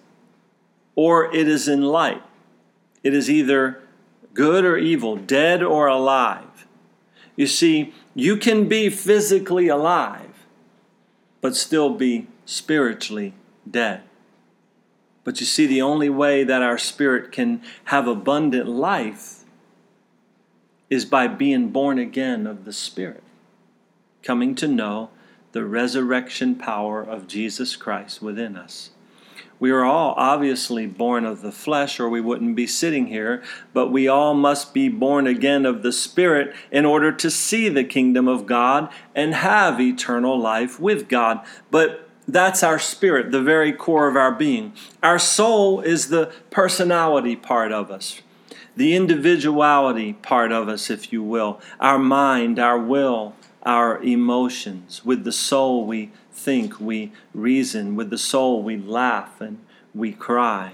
or 0.96 1.34
it 1.34 1.48
is 1.48 1.68
in 1.68 1.84
light. 1.84 2.24
It 3.04 3.14
is 3.14 3.30
either 3.30 3.82
good 4.34 4.66
or 4.66 4.78
evil, 4.78 5.16
dead 5.16 5.64
or 5.64 5.88
alive. 5.88 6.66
You 7.36 7.48
see, 7.48 7.94
you 8.16 8.38
can 8.38 8.68
be 8.68 8.90
physically 8.90 9.68
alive, 9.68 10.46
but 11.42 11.56
still 11.56 11.92
be 11.92 12.28
spiritually 12.46 13.34
dead. 13.70 14.02
But 15.24 15.40
you 15.40 15.46
see, 15.46 15.68
the 15.68 15.82
only 15.82 16.10
way 16.10 16.44
that 16.44 16.64
our 16.64 16.78
spirit 16.78 17.32
can 17.32 17.62
have 17.86 18.08
abundant 18.08 18.68
life 18.68 19.38
is 20.90 21.06
by 21.06 21.28
being 21.28 21.70
born 21.70 22.00
again 22.00 22.48
of 22.48 22.66
the 22.66 22.74
Spirit, 22.74 23.24
coming 24.24 24.56
to 24.56 24.68
know 24.68 25.10
the 25.52 25.66
resurrection 25.66 26.56
power 26.56 27.02
of 27.02 27.28
Jesus 27.28 27.76
Christ 27.76 28.22
within 28.22 28.56
us. 28.56 28.92
We 29.60 29.72
are 29.72 29.84
all 29.84 30.14
obviously 30.18 30.86
born 30.86 31.26
of 31.26 31.42
the 31.42 31.52
flesh, 31.52 32.00
or 32.00 32.10
we 32.10 32.22
wouldn't 32.22 32.56
be 32.56 32.68
sitting 32.68 33.08
here, 33.08 33.44
but 33.74 33.92
we 33.92 34.08
all 34.08 34.34
must 34.34 34.74
be 34.74 34.88
born 34.88 35.26
again 35.26 35.66
of 35.66 35.82
the 35.82 35.92
Spirit 35.92 36.56
in 36.72 36.86
order 36.86 37.12
to 37.12 37.32
see 37.32 37.68
the 37.70 37.84
kingdom 37.84 38.28
of 38.28 38.46
God 38.46 38.90
and 39.16 39.34
have 39.34 39.82
eternal 39.82 40.40
life 40.40 40.80
with 40.80 41.08
God. 41.08 41.44
But 41.72 42.08
that's 42.28 42.62
our 42.62 42.78
spirit, 42.78 43.32
the 43.32 43.42
very 43.42 43.72
core 43.72 44.08
of 44.08 44.18
our 44.18 44.34
being. 44.34 44.74
Our 45.02 45.18
soul 45.18 45.80
is 45.80 46.10
the 46.10 46.34
personality 46.52 47.36
part 47.38 47.72
of 47.72 47.90
us, 47.90 48.22
the 48.76 48.96
individuality 48.96 50.14
part 50.14 50.52
of 50.52 50.68
us, 50.68 50.90
if 50.90 51.14
you 51.14 51.24
will, 51.24 51.62
our 51.80 51.98
mind, 51.98 52.60
our 52.60 52.78
will, 52.78 53.34
our 53.64 54.04
emotions. 54.04 55.06
With 55.06 55.24
the 55.24 55.32
soul, 55.32 55.86
we 55.86 56.12
think, 56.48 56.80
we 56.80 57.12
reason. 57.34 57.98
With 57.98 58.10
the 58.10 58.18
soul, 58.18 58.64
we 58.64 58.78
laugh 58.78 59.42
and 59.42 59.60
we 59.94 60.14
cry. 60.14 60.72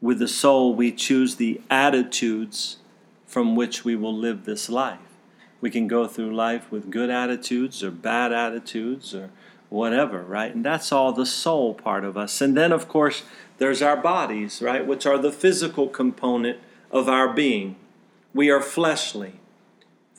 With 0.00 0.18
the 0.18 0.26
soul, 0.26 0.74
we 0.74 0.90
choose 0.92 1.36
the 1.36 1.60
attitudes 1.68 2.78
from 3.26 3.54
which 3.54 3.84
we 3.84 3.94
will 3.94 4.16
live 4.16 4.46
this 4.46 4.70
life. 4.70 4.98
We 5.60 5.68
can 5.68 5.88
go 5.88 6.06
through 6.06 6.34
life 6.34 6.72
with 6.72 6.90
good 6.90 7.10
attitudes 7.10 7.84
or 7.84 7.90
bad 7.90 8.32
attitudes 8.32 9.14
or 9.14 9.28
whatever, 9.68 10.22
right? 10.22 10.54
And 10.54 10.64
that's 10.64 10.90
all 10.90 11.12
the 11.12 11.26
soul 11.26 11.74
part 11.74 12.02
of 12.02 12.16
us. 12.16 12.40
And 12.40 12.56
then, 12.56 12.72
of 12.72 12.88
course, 12.88 13.24
there's 13.58 13.82
our 13.82 13.98
bodies, 13.98 14.62
right, 14.62 14.86
which 14.86 15.04
are 15.04 15.18
the 15.18 15.30
physical 15.30 15.86
component 15.86 16.58
of 16.90 17.10
our 17.10 17.30
being. 17.30 17.76
We 18.32 18.48
are 18.48 18.62
fleshly 18.62 19.34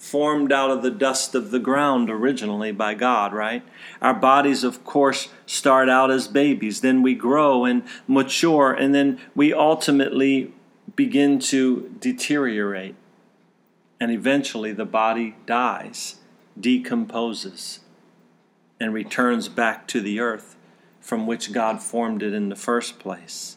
formed 0.04 0.52
out 0.52 0.70
of 0.70 0.82
the 0.82 0.92
dust 0.92 1.34
of 1.34 1.50
the 1.50 1.60
ground 1.60 2.10
originally 2.10 2.74
by 2.74 2.94
God, 2.94 3.32
right? 3.32 3.64
Our 4.02 4.14
bodies, 4.14 4.66
of 4.66 4.84
course, 4.84 5.30
start 5.46 5.88
out 5.88 6.12
as 6.12 6.28
babies. 6.28 6.82
Then 6.82 7.02
we 7.02 7.16
grow 7.16 7.64
and 7.64 7.84
mature, 8.06 8.74
and 8.74 8.94
then 8.94 9.18
we 9.34 9.54
ultimately 9.54 10.52
begin 10.98 11.40
to 11.40 11.96
deteriorate. 12.02 12.96
And 13.98 14.12
eventually 14.12 14.74
the 14.74 14.84
body 14.84 15.38
dies, 15.46 16.16
decomposes, 16.60 17.80
and 18.82 18.94
returns 18.94 19.48
back 19.48 19.88
to 19.88 20.02
the 20.02 20.20
earth 20.20 20.58
from 21.00 21.26
which 21.26 21.54
God 21.54 21.82
formed 21.82 22.22
it 22.22 22.34
in 22.34 22.50
the 22.50 22.58
first 22.58 23.00
place. 23.00 23.56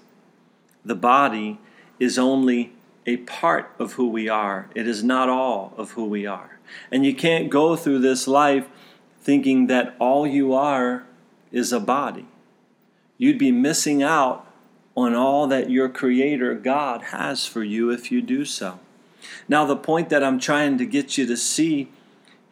The 0.84 0.94
body 0.94 1.58
is 1.98 2.20
only 2.20 2.75
a 3.06 3.16
part 3.18 3.70
of 3.78 3.94
who 3.94 4.08
we 4.08 4.28
are. 4.28 4.68
It 4.74 4.88
is 4.88 5.04
not 5.04 5.28
all 5.28 5.72
of 5.76 5.92
who 5.92 6.04
we 6.04 6.26
are. 6.26 6.58
And 6.90 7.06
you 7.06 7.14
can't 7.14 7.48
go 7.48 7.76
through 7.76 8.00
this 8.00 8.26
life 8.26 8.66
thinking 9.22 9.68
that 9.68 9.94
all 9.98 10.26
you 10.26 10.52
are 10.52 11.04
is 11.52 11.72
a 11.72 11.80
body. 11.80 12.26
You'd 13.16 13.38
be 13.38 13.52
missing 13.52 14.02
out 14.02 14.46
on 14.96 15.14
all 15.14 15.46
that 15.46 15.70
your 15.70 15.88
Creator 15.88 16.54
God 16.56 17.02
has 17.04 17.46
for 17.46 17.62
you 17.62 17.90
if 17.90 18.10
you 18.10 18.20
do 18.20 18.44
so. 18.44 18.80
Now, 19.48 19.64
the 19.64 19.76
point 19.76 20.08
that 20.08 20.24
I'm 20.24 20.38
trying 20.38 20.78
to 20.78 20.86
get 20.86 21.16
you 21.16 21.26
to 21.26 21.36
see 21.36 21.88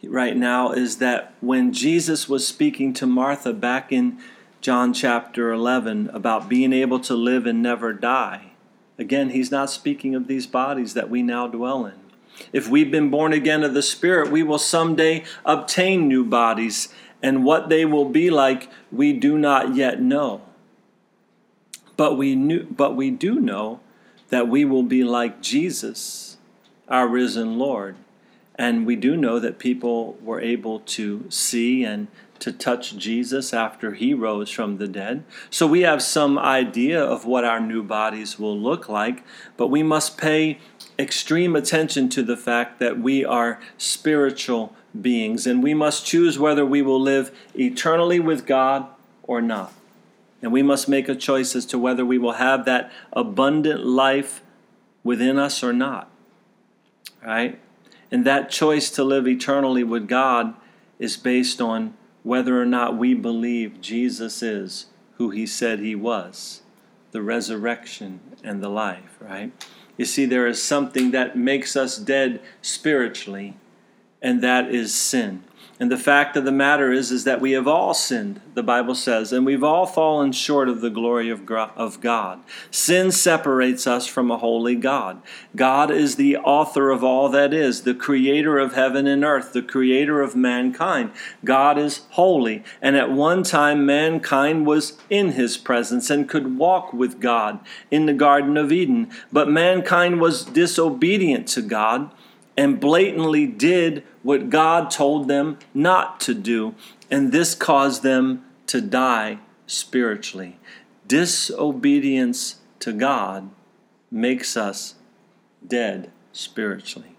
right 0.02 0.36
now 0.36 0.72
is 0.72 0.98
that 0.98 1.34
when 1.40 1.72
Jesus 1.72 2.28
was 2.28 2.46
speaking 2.46 2.92
to 2.94 3.06
Martha 3.06 3.52
back 3.52 3.90
in 3.90 4.18
John 4.60 4.92
chapter 4.92 5.52
11 5.52 6.10
about 6.12 6.48
being 6.48 6.72
able 6.72 7.00
to 7.00 7.14
live 7.14 7.46
and 7.46 7.62
never 7.62 7.92
die, 7.92 8.53
Again, 8.98 9.30
he's 9.30 9.50
not 9.50 9.70
speaking 9.70 10.14
of 10.14 10.28
these 10.28 10.46
bodies 10.46 10.94
that 10.94 11.10
we 11.10 11.22
now 11.22 11.46
dwell 11.46 11.84
in. 11.86 11.94
If 12.52 12.68
we've 12.68 12.90
been 12.90 13.10
born 13.10 13.32
again 13.32 13.62
of 13.64 13.74
the 13.74 13.82
Spirit, 13.82 14.30
we 14.30 14.42
will 14.42 14.58
someday 14.58 15.24
obtain 15.44 16.08
new 16.08 16.24
bodies, 16.24 16.88
and 17.22 17.44
what 17.44 17.68
they 17.68 17.84
will 17.84 18.08
be 18.08 18.30
like, 18.30 18.68
we 18.92 19.12
do 19.12 19.38
not 19.38 19.74
yet 19.74 20.00
know. 20.00 20.42
But 21.96 22.16
we, 22.16 22.34
knew, 22.34 22.64
but 22.64 22.96
we 22.96 23.10
do 23.10 23.40
know 23.40 23.80
that 24.28 24.48
we 24.48 24.64
will 24.64 24.82
be 24.82 25.04
like 25.04 25.40
Jesus, 25.40 26.36
our 26.88 27.06
risen 27.06 27.58
Lord. 27.58 27.96
And 28.56 28.86
we 28.86 28.96
do 28.96 29.16
know 29.16 29.38
that 29.38 29.58
people 29.58 30.16
were 30.22 30.40
able 30.40 30.80
to 30.80 31.26
see 31.28 31.84
and 31.84 32.08
to 32.40 32.52
touch 32.52 32.96
Jesus 32.96 33.54
after 33.54 33.92
he 33.92 34.12
rose 34.12 34.50
from 34.50 34.78
the 34.78 34.88
dead. 34.88 35.24
So 35.50 35.66
we 35.66 35.82
have 35.82 36.02
some 36.02 36.38
idea 36.38 37.02
of 37.02 37.24
what 37.24 37.44
our 37.44 37.60
new 37.60 37.82
bodies 37.82 38.38
will 38.38 38.58
look 38.58 38.88
like, 38.88 39.24
but 39.56 39.68
we 39.68 39.82
must 39.82 40.18
pay 40.18 40.58
extreme 40.98 41.56
attention 41.56 42.08
to 42.10 42.22
the 42.22 42.36
fact 42.36 42.78
that 42.80 42.98
we 42.98 43.24
are 43.24 43.60
spiritual 43.78 44.74
beings 45.00 45.46
and 45.46 45.62
we 45.62 45.74
must 45.74 46.06
choose 46.06 46.38
whether 46.38 46.64
we 46.64 46.82
will 46.82 47.00
live 47.00 47.36
eternally 47.54 48.20
with 48.20 48.46
God 48.46 48.86
or 49.22 49.40
not. 49.40 49.72
And 50.42 50.52
we 50.52 50.62
must 50.62 50.88
make 50.88 51.08
a 51.08 51.14
choice 51.14 51.56
as 51.56 51.64
to 51.66 51.78
whether 51.78 52.04
we 52.04 52.18
will 52.18 52.34
have 52.34 52.64
that 52.66 52.92
abundant 53.12 53.84
life 53.84 54.42
within 55.02 55.38
us 55.38 55.62
or 55.62 55.72
not. 55.72 56.10
Right? 57.24 57.58
And 58.10 58.26
that 58.26 58.50
choice 58.50 58.90
to 58.90 59.02
live 59.02 59.26
eternally 59.26 59.82
with 59.82 60.06
God 60.06 60.54
is 60.98 61.16
based 61.16 61.60
on 61.60 61.94
whether 62.24 62.60
or 62.60 62.66
not 62.66 62.96
we 62.96 63.14
believe 63.14 63.80
Jesus 63.80 64.42
is 64.42 64.86
who 65.18 65.30
he 65.30 65.46
said 65.46 65.78
he 65.78 65.94
was 65.94 66.62
the 67.12 67.22
resurrection 67.22 68.18
and 68.42 68.60
the 68.60 68.68
life, 68.68 69.16
right? 69.20 69.52
You 69.96 70.04
see, 70.04 70.24
there 70.24 70.48
is 70.48 70.60
something 70.60 71.12
that 71.12 71.38
makes 71.38 71.76
us 71.76 71.96
dead 71.96 72.40
spiritually, 72.60 73.56
and 74.20 74.42
that 74.42 74.74
is 74.74 74.92
sin. 74.92 75.44
And 75.80 75.90
the 75.90 75.96
fact 75.96 76.36
of 76.36 76.44
the 76.44 76.52
matter 76.52 76.92
is, 76.92 77.10
is 77.10 77.24
that 77.24 77.40
we 77.40 77.50
have 77.52 77.66
all 77.66 77.94
sinned, 77.94 78.40
the 78.54 78.62
Bible 78.62 78.94
says, 78.94 79.32
and 79.32 79.44
we've 79.44 79.64
all 79.64 79.86
fallen 79.86 80.30
short 80.30 80.68
of 80.68 80.80
the 80.80 80.90
glory 80.90 81.28
of 81.30 81.44
God. 81.46 82.40
Sin 82.70 83.10
separates 83.10 83.84
us 83.84 84.06
from 84.06 84.30
a 84.30 84.38
holy 84.38 84.76
God. 84.76 85.20
God 85.56 85.90
is 85.90 86.14
the 86.14 86.36
author 86.36 86.90
of 86.90 87.02
all 87.02 87.28
that 87.30 87.52
is, 87.52 87.82
the 87.82 87.94
creator 87.94 88.56
of 88.56 88.74
heaven 88.74 89.08
and 89.08 89.24
earth, 89.24 89.52
the 89.52 89.62
creator 89.62 90.20
of 90.20 90.36
mankind. 90.36 91.10
God 91.44 91.76
is 91.76 92.02
holy. 92.10 92.62
And 92.80 92.94
at 92.94 93.10
one 93.10 93.42
time, 93.42 93.84
mankind 93.84 94.68
was 94.68 94.96
in 95.10 95.32
his 95.32 95.56
presence 95.56 96.08
and 96.08 96.28
could 96.28 96.56
walk 96.56 96.92
with 96.92 97.18
God 97.18 97.58
in 97.90 98.06
the 98.06 98.14
Garden 98.14 98.56
of 98.56 98.70
Eden. 98.70 99.10
But 99.32 99.50
mankind 99.50 100.20
was 100.20 100.44
disobedient 100.44 101.48
to 101.48 101.62
God 101.62 102.12
and 102.56 102.80
blatantly 102.80 103.46
did 103.46 104.04
what 104.22 104.50
God 104.50 104.90
told 104.90 105.28
them 105.28 105.58
not 105.72 106.20
to 106.20 106.34
do, 106.34 106.74
and 107.10 107.32
this 107.32 107.54
caused 107.54 108.02
them 108.02 108.44
to 108.66 108.80
die 108.80 109.38
spiritually. 109.66 110.58
Disobedience 111.06 112.56
to 112.80 112.92
God 112.92 113.50
makes 114.10 114.56
us 114.56 114.94
dead 115.66 116.10
spiritually. 116.32 117.16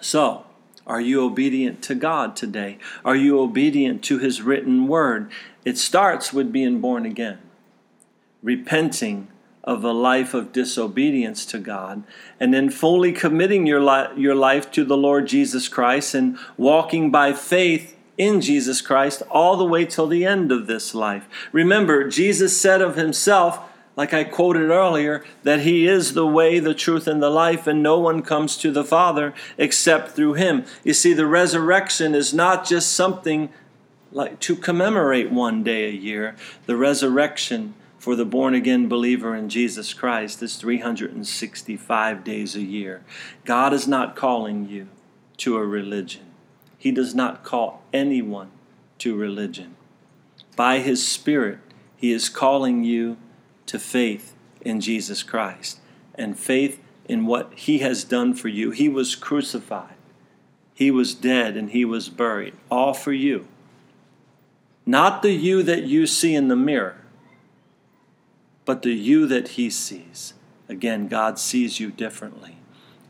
So, 0.00 0.44
are 0.86 1.00
you 1.00 1.24
obedient 1.24 1.82
to 1.84 1.94
God 1.94 2.36
today? 2.36 2.78
Are 3.04 3.16
you 3.16 3.40
obedient 3.40 4.02
to 4.04 4.18
His 4.18 4.42
written 4.42 4.86
word? 4.86 5.30
It 5.64 5.78
starts 5.78 6.32
with 6.32 6.52
being 6.52 6.80
born 6.80 7.06
again, 7.06 7.38
repenting 8.42 9.28
of 9.64 9.82
a 9.82 9.92
life 9.92 10.34
of 10.34 10.52
disobedience 10.52 11.46
to 11.46 11.58
God, 11.58 12.04
and 12.38 12.52
then 12.52 12.68
fully 12.70 13.12
committing 13.12 13.66
your, 13.66 13.80
li- 13.80 14.14
your 14.16 14.34
life 14.34 14.70
to 14.72 14.84
the 14.84 14.96
Lord 14.96 15.26
Jesus 15.26 15.68
Christ 15.68 16.14
and 16.14 16.38
walking 16.56 17.10
by 17.10 17.32
faith 17.32 17.96
in 18.16 18.40
Jesus 18.40 18.80
Christ 18.80 19.22
all 19.30 19.56
the 19.56 19.64
way 19.64 19.86
till 19.86 20.06
the 20.06 20.24
end 20.24 20.52
of 20.52 20.66
this 20.66 20.94
life. 20.94 21.26
Remember, 21.50 22.08
Jesus 22.08 22.60
said 22.60 22.82
of 22.82 22.94
himself, 22.94 23.60
like 23.96 24.12
I 24.12 24.24
quoted 24.24 24.70
earlier, 24.70 25.24
that 25.44 25.60
He 25.60 25.86
is 25.86 26.14
the 26.14 26.26
way, 26.26 26.58
the 26.58 26.74
truth, 26.74 27.06
and 27.06 27.22
the 27.22 27.30
life, 27.30 27.66
and 27.66 27.82
no 27.82 27.98
one 27.98 28.22
comes 28.22 28.56
to 28.58 28.72
the 28.72 28.84
Father 28.84 29.32
except 29.56 30.10
through 30.10 30.34
Him. 30.34 30.64
You 30.82 30.94
see, 30.94 31.12
the 31.12 31.26
resurrection 31.26 32.14
is 32.14 32.34
not 32.34 32.66
just 32.66 32.92
something 32.92 33.50
like 34.10 34.40
to 34.40 34.56
commemorate 34.56 35.30
one 35.30 35.62
day 35.62 35.88
a 35.88 35.92
year. 35.92 36.36
The 36.66 36.76
resurrection 36.76 37.74
for 38.04 38.14
the 38.14 38.24
born 38.26 38.52
again 38.52 38.86
believer 38.86 39.34
in 39.34 39.48
Jesus 39.48 39.94
Christ 39.94 40.42
is 40.42 40.56
365 40.56 42.22
days 42.22 42.54
a 42.54 42.60
year. 42.60 43.02
God 43.46 43.72
is 43.72 43.88
not 43.88 44.14
calling 44.14 44.68
you 44.68 44.88
to 45.38 45.56
a 45.56 45.64
religion, 45.64 46.26
He 46.76 46.92
does 46.92 47.14
not 47.14 47.44
call 47.44 47.82
anyone 47.94 48.50
to 48.98 49.16
religion. 49.16 49.76
By 50.54 50.80
His 50.80 51.08
Spirit, 51.08 51.60
He 51.96 52.12
is 52.12 52.28
calling 52.28 52.84
you 52.84 53.16
to 53.64 53.78
faith 53.78 54.34
in 54.60 54.82
Jesus 54.82 55.22
Christ 55.22 55.80
and 56.14 56.38
faith 56.38 56.82
in 57.06 57.24
what 57.24 57.54
He 57.54 57.78
has 57.78 58.04
done 58.04 58.34
for 58.34 58.48
you. 58.48 58.70
He 58.70 58.86
was 58.86 59.16
crucified, 59.16 59.96
He 60.74 60.90
was 60.90 61.14
dead, 61.14 61.56
and 61.56 61.70
He 61.70 61.86
was 61.86 62.10
buried, 62.10 62.52
all 62.70 62.92
for 62.92 63.14
you. 63.14 63.46
Not 64.84 65.22
the 65.22 65.32
you 65.32 65.62
that 65.62 65.84
you 65.84 66.06
see 66.06 66.34
in 66.34 66.48
the 66.48 66.54
mirror, 66.54 66.98
but 68.64 68.82
the 68.82 68.92
you 68.92 69.26
that 69.26 69.48
He 69.48 69.70
sees. 69.70 70.34
Again, 70.68 71.08
God 71.08 71.38
sees 71.38 71.80
you 71.80 71.90
differently. 71.90 72.56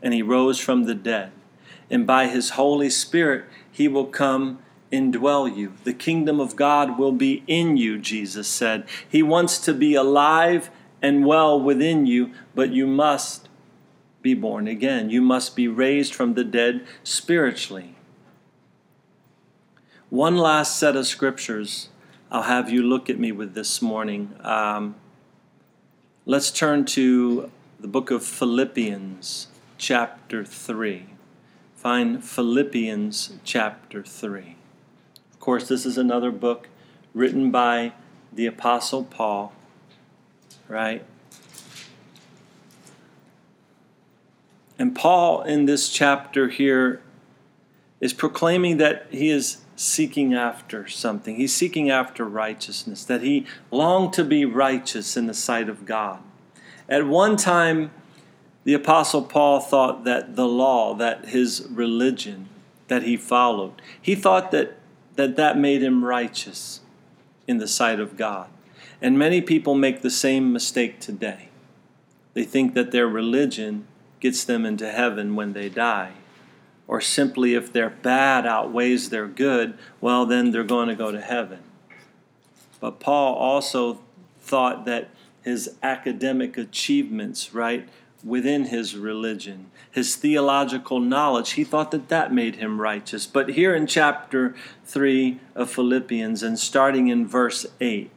And 0.01 0.13
He 0.13 0.21
rose 0.21 0.59
from 0.59 0.83
the 0.83 0.95
dead. 0.95 1.31
And 1.89 2.05
by 2.05 2.27
His 2.27 2.51
Holy 2.51 2.89
Spirit, 2.89 3.45
He 3.71 3.87
will 3.87 4.05
come 4.05 4.59
indwell 4.91 5.53
you. 5.55 5.73
The 5.83 5.93
kingdom 5.93 6.39
of 6.39 6.55
God 6.55 6.97
will 6.97 7.11
be 7.11 7.43
in 7.47 7.77
you, 7.77 7.97
Jesus 7.97 8.47
said. 8.47 8.85
He 9.07 9.23
wants 9.23 9.57
to 9.59 9.73
be 9.73 9.95
alive 9.95 10.69
and 11.01 11.25
well 11.25 11.59
within 11.59 12.05
you, 12.05 12.31
but 12.53 12.71
you 12.71 12.87
must 12.87 13.49
be 14.21 14.33
born 14.33 14.67
again. 14.67 15.09
You 15.09 15.21
must 15.21 15.55
be 15.55 15.67
raised 15.67 16.13
from 16.13 16.33
the 16.33 16.43
dead 16.43 16.85
spiritually. 17.03 17.95
One 20.09 20.37
last 20.37 20.79
set 20.79 20.95
of 20.95 21.07
scriptures 21.07 21.89
I'll 22.31 22.43
have 22.43 22.69
you 22.69 22.81
look 22.81 23.09
at 23.09 23.19
me 23.19 23.31
with 23.31 23.53
this 23.53 23.81
morning. 23.81 24.33
Um, 24.41 24.95
let's 26.27 26.49
turn 26.49 26.83
to 26.85 27.51
the 27.79 27.87
book 27.87 28.09
of 28.09 28.25
Philippians, 28.25 29.47
chapter 29.77 30.43
3. 30.43 31.05
Find 31.75 32.23
Philippians 32.23 33.33
chapter 33.43 34.01
3 34.01 34.55
Of 35.33 35.39
course, 35.39 35.67
this 35.67 35.85
is 35.85 35.99
another 35.99 36.31
book 36.31 36.67
written 37.13 37.51
by 37.51 37.93
the 38.33 38.47
Apostle 38.47 39.03
Paul, 39.03 39.53
right? 40.67 41.05
And 44.79 44.95
Paul, 44.95 45.43
in 45.43 45.65
this 45.65 45.89
chapter 45.89 46.49
here, 46.49 47.01
is 47.99 48.13
proclaiming 48.13 48.77
that 48.77 49.07
he 49.09 49.29
is 49.29 49.57
seeking 49.75 50.33
after 50.33 50.87
something. 50.87 51.35
He's 51.35 51.53
seeking 51.53 51.89
after 51.89 52.25
righteousness, 52.25 53.03
that 53.05 53.21
he 53.21 53.45
longed 53.71 54.13
to 54.13 54.23
be 54.23 54.45
righteous 54.45 55.17
in 55.17 55.27
the 55.27 55.33
sight 55.33 55.69
of 55.69 55.85
God. 55.85 56.19
At 56.87 57.07
one 57.07 57.35
time, 57.35 57.91
the 58.63 58.73
Apostle 58.73 59.23
Paul 59.23 59.59
thought 59.59 60.03
that 60.05 60.35
the 60.35 60.47
law, 60.47 60.95
that 60.95 61.29
his 61.29 61.67
religion 61.69 62.49
that 62.87 63.03
he 63.03 63.17
followed, 63.17 63.81
he 63.99 64.15
thought 64.15 64.51
that 64.51 64.77
that 65.15 65.37
that 65.37 65.57
made 65.57 65.81
him 65.81 66.03
righteous 66.03 66.81
in 67.47 67.57
the 67.57 67.67
sight 67.67 67.99
of 67.99 68.17
God. 68.17 68.49
And 69.01 69.17
many 69.17 69.41
people 69.41 69.75
make 69.75 70.01
the 70.01 70.09
same 70.09 70.51
mistake 70.51 70.99
today. 70.99 71.49
They 72.33 72.43
think 72.43 72.73
that 72.73 72.91
their 72.91 73.07
religion 73.07 73.87
gets 74.19 74.43
them 74.43 74.65
into 74.65 74.91
heaven 74.91 75.35
when 75.35 75.53
they 75.53 75.69
die. 75.69 76.13
Or 76.87 77.01
simply, 77.01 77.55
if 77.55 77.73
their 77.73 77.89
bad 77.89 78.45
outweighs 78.45 79.09
their 79.09 79.27
good, 79.27 79.77
well, 80.01 80.25
then 80.25 80.51
they're 80.51 80.63
going 80.63 80.87
to 80.87 80.95
go 80.95 81.11
to 81.11 81.21
heaven. 81.21 81.59
But 82.79 82.99
Paul 82.99 83.33
also 83.33 83.99
thought 84.39 84.85
that 84.85 85.09
his 85.41 85.75
academic 85.81 86.57
achievements, 86.57 87.53
right, 87.53 87.87
within 88.23 88.65
his 88.65 88.95
religion, 88.95 89.69
his 89.91 90.15
theological 90.15 90.99
knowledge. 90.99 91.51
He 91.51 91.63
thought 91.63 91.91
that 91.91 92.09
that 92.09 92.33
made 92.33 92.55
him 92.55 92.81
righteous. 92.81 93.25
But 93.27 93.49
here 93.49 93.75
in 93.75 93.87
chapter 93.87 94.55
3 94.85 95.39
of 95.53 95.69
Philippians, 95.69 96.43
and 96.43 96.59
starting 96.59 97.07
in 97.07 97.27
verse 97.27 97.65
8, 97.79 98.09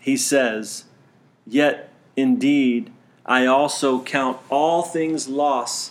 he 0.00 0.16
says, 0.16 0.84
Yet 1.46 1.92
indeed 2.16 2.90
I 3.24 3.44
also 3.46 4.02
count 4.02 4.38
all 4.48 4.82
things 4.82 5.28
loss 5.28 5.90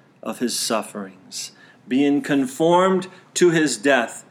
of 0.21 0.39
his 0.39 0.57
sufferings, 0.57 1.51
being 1.87 2.21
conformed 2.21 3.07
to 3.35 3.49
his 3.49 3.77
death, 3.77 4.25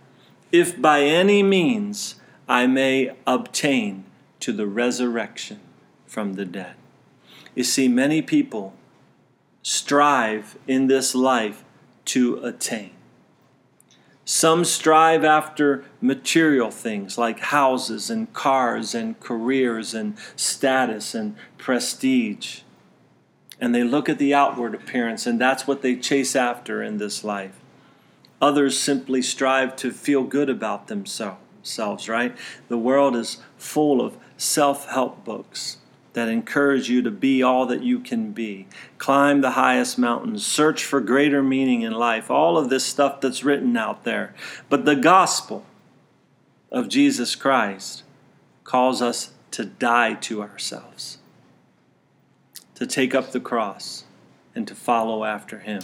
if 0.53 0.81
by 0.81 1.03
any 1.03 1.43
means 1.43 2.17
I 2.49 2.67
may 2.67 3.15
obtain 3.27 4.05
to 4.41 4.53
the 4.53 4.67
resurrection 4.67 5.61
from 6.07 6.35
the 6.35 6.45
dead. 6.45 6.75
You 7.55 7.65
see, 7.65 7.89
many 7.89 8.23
people 8.23 8.75
strive 9.63 10.59
in 10.67 10.87
this 10.87 11.15
life 11.15 11.65
to 12.07 12.43
attain. 12.45 12.93
Some 14.25 14.65
strive 14.65 15.25
after 15.25 15.85
material 16.01 16.71
things 16.71 17.19
like 17.19 17.41
houses 17.41 18.11
and 18.11 18.33
cars 18.33 18.95
and 18.95 19.19
careers 19.19 19.93
and 19.93 20.17
status 20.37 21.15
and 21.15 21.37
prestige. 21.59 22.61
And 23.61 23.75
they 23.75 23.85
look 23.85 24.09
at 24.09 24.19
the 24.19 24.35
outward 24.35 24.75
appearance, 24.75 25.27
and 25.27 25.41
that's 25.41 25.67
what 25.67 25.83
they 25.83 25.97
chase 25.97 26.35
after 26.35 26.83
in 26.83 26.97
this 26.97 27.23
life. 27.23 27.61
Others 28.41 28.79
simply 28.79 29.21
strive 29.21 29.77
to 29.77 29.91
feel 29.93 30.23
good 30.25 30.49
about 30.49 30.87
themselves, 30.89 32.09
right? 32.09 32.35
The 32.69 32.79
world 32.79 33.15
is 33.15 33.39
full 33.59 34.01
of 34.01 34.17
self 34.39 34.89
help 34.89 35.25
books 35.25 35.77
that 36.13 36.29
encourage 36.29 36.89
you 36.89 37.03
to 37.03 37.11
be 37.11 37.43
all 37.43 37.67
that 37.67 37.83
you 37.83 38.01
can 38.01 38.33
be. 38.33 38.67
Climb 38.99 39.41
the 39.41 39.53
highest 39.53 39.99
mountains, 39.99 40.45
search 40.45 40.85
for 40.85 41.01
greater 41.01 41.43
meaning 41.43 41.83
in 41.83 41.93
life, 41.93 42.31
all 42.31 42.59
of 42.59 42.69
this 42.69 42.85
stuff 42.85 43.21
that's 43.21 43.45
written 43.45 43.77
out 43.77 44.05
there. 44.05 44.35
But 44.69 44.85
the 44.85 44.97
gospel 44.97 45.65
of 46.73 46.89
Jesus 46.89 47.37
Christ 47.37 48.03
calls 48.65 49.01
us 49.01 49.33
to 49.53 49.65
die 49.65 50.15
to 50.15 50.43
ourselves, 50.43 51.19
to 52.81 52.87
take 52.87 53.15
up 53.15 53.31
the 53.31 53.39
cross, 53.39 54.05
and 54.57 54.67
to 54.67 54.75
follow 54.75 55.23
after 55.23 55.61
Him. 55.61 55.83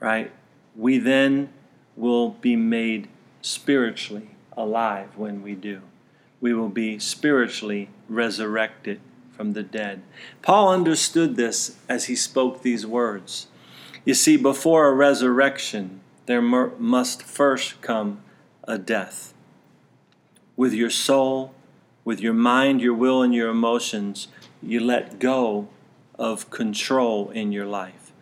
Right? 0.00 0.32
We 0.74 0.98
then 0.98 1.50
will 1.94 2.30
be 2.30 2.56
made 2.56 3.08
spiritually 3.40 4.30
alive 4.56 5.16
when 5.16 5.42
we 5.42 5.54
do 5.54 5.82
we 6.40 6.54
will 6.54 6.68
be 6.68 6.98
spiritually 6.98 7.90
resurrected 8.08 9.00
from 9.30 9.52
the 9.52 9.62
dead. 9.62 10.02
Paul 10.42 10.72
understood 10.72 11.36
this 11.36 11.76
as 11.88 12.06
he 12.06 12.16
spoke 12.16 12.62
these 12.62 12.86
words. 12.86 13.48
You 14.04 14.14
see, 14.14 14.36
before 14.36 14.88
a 14.88 14.94
resurrection, 14.94 16.00
there 16.26 16.42
must 16.42 17.22
first 17.22 17.80
come 17.80 18.22
a 18.64 18.78
death. 18.78 19.34
With 20.56 20.72
your 20.72 20.90
soul, 20.90 21.54
with 22.04 22.20
your 22.20 22.34
mind, 22.34 22.80
your 22.80 22.94
will, 22.94 23.22
and 23.22 23.34
your 23.34 23.50
emotions, 23.50 24.28
you 24.62 24.80
let 24.80 25.18
go 25.18 25.68
of 26.18 26.50
control 26.50 27.30
in 27.30 27.52
your 27.52 27.66
life. 27.66 28.12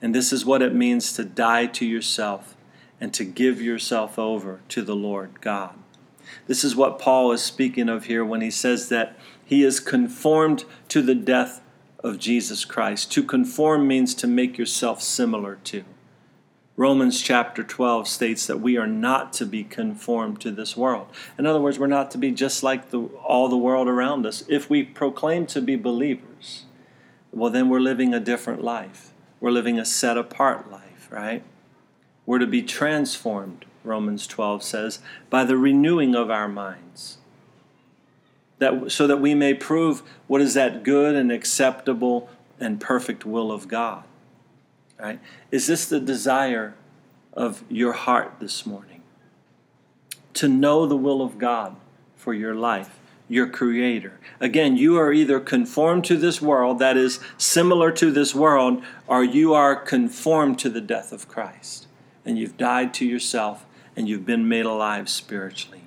And 0.00 0.14
this 0.14 0.32
is 0.32 0.44
what 0.44 0.62
it 0.62 0.74
means 0.74 1.12
to 1.14 1.24
die 1.24 1.66
to 1.66 1.84
yourself 1.84 2.56
and 3.00 3.12
to 3.14 3.24
give 3.24 3.60
yourself 3.60 4.18
over 4.18 4.60
to 4.68 4.82
the 4.82 4.96
Lord 4.96 5.40
God. 5.40 5.74
This 6.46 6.64
is 6.64 6.76
what 6.76 6.98
Paul 6.98 7.32
is 7.32 7.42
speaking 7.42 7.88
of 7.88 8.04
here 8.04 8.24
when 8.24 8.40
he 8.40 8.50
says 8.50 8.88
that 8.88 9.18
he 9.44 9.64
is 9.64 9.80
conformed 9.80 10.64
to 10.88 11.02
the 11.02 11.14
death 11.14 11.60
of 12.04 12.18
Jesus 12.18 12.64
Christ. 12.64 13.10
To 13.12 13.22
conform 13.22 13.86
means 13.86 14.14
to 14.14 14.26
make 14.26 14.56
yourself 14.56 15.02
similar 15.02 15.56
to. 15.64 15.84
Romans 16.80 17.20
chapter 17.20 17.62
12 17.62 18.08
states 18.08 18.46
that 18.46 18.58
we 18.58 18.78
are 18.78 18.86
not 18.86 19.34
to 19.34 19.44
be 19.44 19.62
conformed 19.62 20.40
to 20.40 20.50
this 20.50 20.78
world. 20.78 21.08
In 21.36 21.44
other 21.44 21.60
words, 21.60 21.78
we're 21.78 21.86
not 21.86 22.10
to 22.12 22.16
be 22.16 22.30
just 22.30 22.62
like 22.62 22.88
the, 22.88 23.02
all 23.22 23.50
the 23.50 23.56
world 23.58 23.86
around 23.86 24.24
us. 24.24 24.44
If 24.48 24.70
we 24.70 24.82
proclaim 24.82 25.44
to 25.48 25.60
be 25.60 25.76
believers, 25.76 26.64
well, 27.32 27.50
then 27.50 27.68
we're 27.68 27.80
living 27.80 28.14
a 28.14 28.18
different 28.18 28.64
life. 28.64 29.10
We're 29.40 29.50
living 29.50 29.78
a 29.78 29.84
set 29.84 30.16
apart 30.16 30.70
life, 30.70 31.06
right? 31.10 31.42
We're 32.24 32.38
to 32.38 32.46
be 32.46 32.62
transformed, 32.62 33.66
Romans 33.84 34.26
12 34.26 34.62
says, 34.62 35.00
by 35.28 35.44
the 35.44 35.58
renewing 35.58 36.14
of 36.14 36.30
our 36.30 36.48
minds. 36.48 37.18
That, 38.58 38.90
so 38.90 39.06
that 39.06 39.20
we 39.20 39.34
may 39.34 39.52
prove 39.52 40.02
what 40.28 40.40
is 40.40 40.54
that 40.54 40.82
good 40.82 41.14
and 41.14 41.30
acceptable 41.30 42.30
and 42.58 42.80
perfect 42.80 43.26
will 43.26 43.52
of 43.52 43.68
God. 43.68 44.04
Right? 45.00 45.20
Is 45.50 45.66
this 45.66 45.86
the 45.86 46.00
desire 46.00 46.74
of 47.32 47.64
your 47.68 47.92
heart 47.92 48.34
this 48.38 48.66
morning? 48.66 49.02
To 50.34 50.48
know 50.48 50.86
the 50.86 50.96
will 50.96 51.22
of 51.22 51.38
God 51.38 51.76
for 52.16 52.34
your 52.34 52.54
life 52.54 53.00
your 53.30 53.46
creator. 53.46 54.18
Again, 54.40 54.76
you 54.76 54.98
are 54.98 55.12
either 55.12 55.38
conformed 55.38 56.04
to 56.06 56.16
this 56.16 56.42
world, 56.42 56.80
that 56.80 56.96
is 56.96 57.20
similar 57.38 57.92
to 57.92 58.10
this 58.10 58.34
world, 58.34 58.82
or 59.06 59.22
you 59.22 59.54
are 59.54 59.76
conformed 59.76 60.58
to 60.58 60.68
the 60.68 60.80
death 60.80 61.12
of 61.12 61.28
Christ. 61.28 61.86
And 62.24 62.36
you've 62.36 62.58
died 62.58 62.92
to 62.94 63.06
yourself 63.06 63.64
and 63.96 64.08
you've 64.08 64.26
been 64.26 64.48
made 64.48 64.66
alive 64.66 65.08
spiritually. 65.08 65.82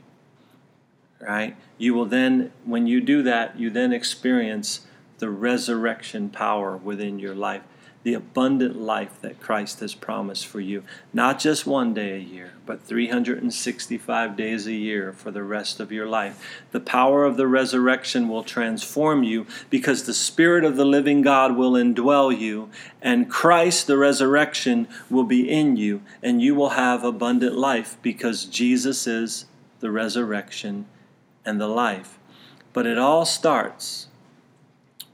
Right? 1.20 1.58
You 1.78 1.94
will 1.94 2.06
then, 2.06 2.54
when 2.64 2.88
you 2.88 3.02
do 3.02 3.22
that, 3.24 3.60
you 3.60 3.70
then 3.70 3.92
experience 3.92 4.88
the 5.20 5.30
resurrection 5.30 6.30
power 6.30 6.78
within 6.78 7.20
your 7.20 7.36
life 7.36 7.64
the 8.04 8.14
abundant 8.14 8.80
life 8.80 9.20
that 9.22 9.40
Christ 9.40 9.80
has 9.80 9.96
promised 9.96 10.46
for 10.46 10.60
you. 10.60 10.84
Not 11.14 11.40
just 11.40 11.66
one 11.66 11.94
day 11.94 12.16
a 12.16 12.20
year, 12.20 12.52
but 12.66 12.84
365 12.84 14.36
days 14.36 14.68
a 14.68 14.74
year 14.74 15.14
for 15.14 15.32
the 15.32 15.44
rest 15.44 15.80
of 15.80 15.92
your 15.92 16.06
life. 16.06 16.64
The 16.72 16.82
power 16.82 17.24
of 17.24 17.38
the 17.38 17.48
resurrection 17.48 18.28
will 18.28 18.44
transform 18.44 19.24
you 19.24 19.48
because 19.70 20.04
the 20.04 20.14
Spirit 20.14 20.66
of 20.66 20.76
the 20.76 20.86
living 20.86 21.22
God 21.22 21.56
will 21.56 21.74
indwell 21.74 22.38
you, 22.38 22.70
and 23.02 23.30
Christ, 23.30 23.88
the 23.88 23.98
resurrection, 23.98 24.88
will 25.10 25.24
be 25.24 25.50
in 25.50 25.78
you, 25.78 26.02
and 26.22 26.42
you 26.42 26.56
will 26.56 26.70
have 26.70 27.06
abundant 27.06 27.58
life 27.58 27.98
because 28.02 28.46
Jesus 28.46 29.08
is 29.08 29.46
the 29.80 29.92
resurrection 29.92 30.86
and 31.46 31.60
the 31.60 31.68
life. 31.68 32.20
But 32.74 32.86
it 32.86 32.98
all 32.98 33.26
starts 33.26 34.08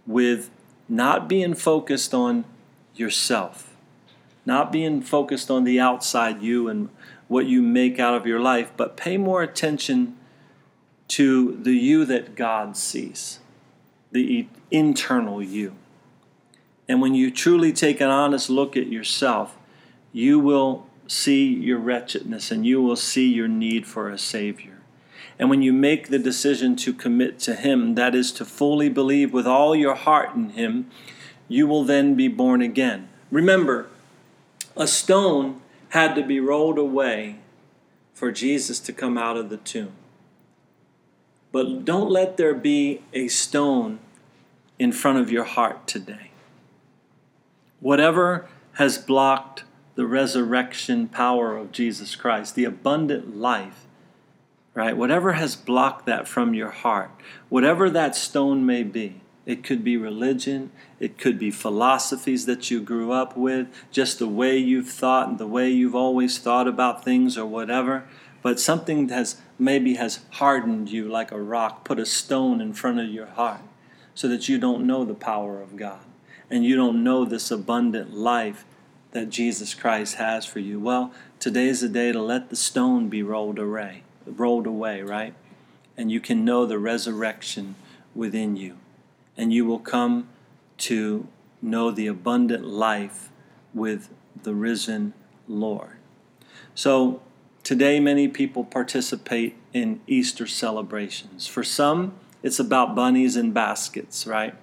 with 0.08 0.50
not 0.88 1.30
being 1.30 1.54
focused 1.54 2.16
on 2.16 2.46
yourself, 3.00 3.76
not 4.46 4.72
being 4.72 5.02
focused 5.02 5.50
on 5.50 5.64
the 5.64 5.80
outside 5.80 6.42
you 6.42 6.68
and 6.68 6.90
what 7.28 7.46
you 7.46 7.62
make 7.62 8.00
out 8.00 8.16
of 8.16 8.26
your 8.26 8.40
life, 8.40 8.72
but 8.76 8.98
pay 8.98 9.18
more 9.18 9.42
attention 9.42 10.18
to 11.08 11.58
the 11.62 11.74
you 11.74 12.06
that 12.06 12.36
God 12.36 12.76
sees, 12.78 13.40
the 14.12 14.48
internal 14.72 15.42
you. 15.42 15.76
And 16.88 17.02
when 17.02 17.14
you 17.14 17.30
truly 17.30 17.72
take 17.72 18.02
an 18.02 18.10
honest 18.10 18.50
look 18.50 18.76
at 18.76 18.88
yourself, 18.88 19.56
you 20.12 20.40
will 20.40 20.88
see 21.08 21.48
your 21.48 21.78
wretchedness 21.78 22.52
and 22.52 22.66
you 22.66 22.82
will 22.82 22.96
see 22.96 23.28
your 23.28 23.48
need 23.48 23.86
for 23.86 24.10
a 24.10 24.18
Savior. 24.18 24.80
And 25.38 25.50
when 25.50 25.62
you 25.62 25.72
make 25.72 26.10
the 26.10 26.20
decision 26.20 26.76
to 26.78 26.94
commit 26.94 27.40
to 27.40 27.56
Him, 27.56 27.96
that 27.96 28.14
is 28.14 28.32
to 28.34 28.46
fully 28.46 28.90
believe 28.90 29.32
with 29.32 29.48
all 29.48 29.76
your 29.76 29.96
heart 29.96 30.36
in 30.36 30.50
Him, 30.50 30.90
you 31.50 31.68
will 31.68 31.84
then 31.84 32.16
be 32.16 32.30
born 32.30 32.62
again. 32.62 33.10
Remember, 33.30 33.88
a 34.78 34.88
stone 34.88 35.62
had 35.90 36.16
to 36.16 36.24
be 36.24 36.40
rolled 36.40 36.78
away 36.78 37.40
for 38.14 38.32
Jesus 38.32 38.80
to 38.80 38.94
come 38.94 39.18
out 39.18 39.36
of 39.36 39.50
the 39.50 39.58
tomb. 39.58 39.92
But 41.52 41.84
don't 41.84 42.12
let 42.12 42.38
there 42.38 42.54
be 42.54 43.02
a 43.12 43.28
stone 43.28 44.00
in 44.78 44.92
front 44.92 45.18
of 45.18 45.32
your 45.32 45.44
heart 45.44 45.88
today. 45.88 46.32
Whatever 47.80 48.48
has 48.74 48.98
blocked 48.98 49.64
the 49.96 50.06
resurrection 50.06 51.08
power 51.08 51.58
of 51.58 51.72
Jesus 51.72 52.16
Christ, 52.16 52.56
the 52.56 52.66
abundant 52.66 53.36
life, 53.36 53.86
right? 54.74 54.96
Whatever 54.96 55.34
has 55.34 55.56
blocked 55.56 56.06
that 56.06 56.28
from 56.28 56.54
your 56.54 56.70
heart, 56.70 57.12
whatever 57.50 57.90
that 57.90 58.16
stone 58.16 58.66
may 58.66 58.84
be, 58.84 59.22
it 59.50 59.64
could 59.64 59.84
be 59.84 59.98
religion. 59.98 60.70
It 61.00 61.18
could 61.18 61.40
be 61.40 61.50
philosophies 61.50 62.46
that 62.46 62.70
you 62.70 62.80
grew 62.82 63.12
up 63.12 63.36
with, 63.36 63.68
just 63.90 64.20
the 64.20 64.28
way 64.28 64.56
you've 64.56 64.92
thought 64.92 65.28
and 65.28 65.40
the 65.40 65.48
way 65.48 65.72
you've 65.72 65.96
always 65.96 66.38
thought 66.38 66.68
about 66.68 67.04
things 67.04 67.36
or 67.36 67.48
whatever. 67.48 68.08
But 68.44 68.60
something 68.60 69.10
has 69.10 69.42
maybe 69.58 69.96
has 69.96 70.20
hardened 70.34 70.92
you 70.92 71.10
like 71.10 71.32
a 71.32 71.42
rock, 71.42 71.84
put 71.84 71.98
a 71.98 72.06
stone 72.06 72.62
in 72.62 72.74
front 72.74 73.00
of 73.00 73.10
your 73.10 73.26
heart 73.26 73.62
so 74.14 74.28
that 74.28 74.48
you 74.48 74.60
don't 74.60 74.86
know 74.86 75.04
the 75.04 75.16
power 75.16 75.60
of 75.60 75.76
God 75.76 76.02
and 76.52 76.64
you 76.64 76.76
don't 76.76 77.04
know 77.04 77.26
this 77.26 77.50
abundant 77.50 78.14
life 78.14 78.66
that 79.14 79.32
Jesus 79.32 79.74
Christ 79.74 80.18
has 80.18 80.46
for 80.46 80.60
you. 80.60 80.80
Well, 80.80 81.12
today's 81.40 81.82
the 81.82 81.90
day 81.90 82.12
to 82.12 82.22
let 82.22 82.52
the 82.52 82.56
stone 82.56 83.10
be 83.10 83.24
rolled 83.24 83.58
away, 83.58 84.04
rolled 84.28 84.68
away, 84.68 85.02
right? 85.02 85.34
And 85.98 86.12
you 86.12 86.20
can 86.20 86.46
know 86.46 86.68
the 86.68 86.78
resurrection 86.78 87.74
within 88.14 88.56
you 88.56 88.78
and 89.40 89.54
you 89.54 89.66
will 89.66 89.80
come 89.80 90.28
to 90.78 91.26
know 91.62 91.92
the 91.92 92.08
abundant 92.08 92.66
life 92.66 93.30
with 93.74 94.10
the 94.44 94.54
risen 94.54 95.14
Lord. 95.48 95.96
So, 96.76 97.22
today 97.64 98.02
many 98.02 98.28
people 98.28 98.66
participate 98.66 99.56
in 99.72 100.02
Easter 100.08 100.46
celebrations. 100.46 101.48
For 101.48 101.64
some, 101.64 102.16
it's 102.44 102.60
about 102.60 102.96
bunnies 102.96 103.38
and 103.38 103.54
baskets, 103.54 104.28
right? 104.28 104.56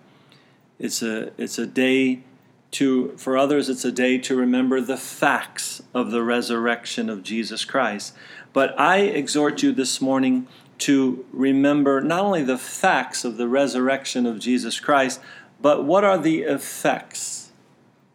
It's 0.78 1.02
a, 1.02 1.32
it's 1.38 1.58
a 1.58 1.66
day 1.66 2.20
to, 2.72 3.16
for 3.16 3.38
others, 3.38 3.70
it's 3.70 3.84
a 3.86 3.92
day 3.92 4.18
to 4.18 4.36
remember 4.36 4.82
the 4.82 4.98
facts 4.98 5.82
of 5.94 6.10
the 6.10 6.22
resurrection 6.22 7.08
of 7.08 7.22
Jesus 7.22 7.64
Christ. 7.64 8.14
But 8.52 8.78
I 8.78 8.98
exhort 8.98 9.62
you 9.62 9.72
this 9.72 10.02
morning 10.02 10.48
to 10.78 11.24
remember 11.32 12.00
not 12.00 12.24
only 12.24 12.42
the 12.42 12.58
facts 12.58 13.24
of 13.24 13.36
the 13.36 13.48
resurrection 13.48 14.26
of 14.26 14.38
Jesus 14.38 14.80
Christ, 14.80 15.20
but 15.60 15.84
what 15.84 16.04
are 16.04 16.18
the 16.18 16.42
effects 16.42 17.52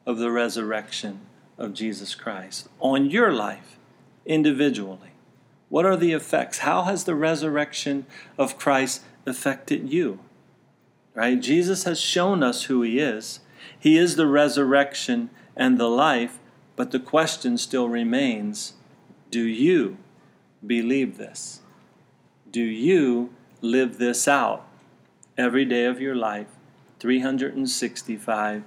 of 0.05 0.17
the 0.17 0.31
resurrection 0.31 1.21
of 1.57 1.73
Jesus 1.73 2.15
Christ 2.15 2.67
on 2.79 3.09
your 3.09 3.31
life 3.31 3.77
individually? 4.25 5.11
What 5.69 5.85
are 5.85 5.95
the 5.95 6.11
effects? 6.11 6.59
How 6.59 6.83
has 6.83 7.05
the 7.05 7.15
resurrection 7.15 8.05
of 8.37 8.57
Christ 8.57 9.03
affected 9.25 9.91
you? 9.91 10.19
Right? 11.13 11.39
Jesus 11.39 11.83
has 11.85 11.99
shown 11.99 12.43
us 12.43 12.63
who 12.63 12.81
he 12.81 12.99
is. 12.99 13.39
He 13.77 13.97
is 13.97 14.15
the 14.15 14.27
resurrection 14.27 15.29
and 15.55 15.77
the 15.77 15.89
life, 15.89 16.39
but 16.75 16.91
the 16.91 16.99
question 16.99 17.57
still 17.57 17.89
remains 17.89 18.73
do 19.29 19.43
you 19.43 19.97
believe 20.65 21.17
this? 21.17 21.60
Do 22.51 22.61
you 22.61 23.29
live 23.61 23.97
this 23.97 24.27
out 24.27 24.65
every 25.37 25.63
day 25.63 25.85
of 25.85 26.01
your 26.01 26.15
life, 26.15 26.47
365 26.99 28.63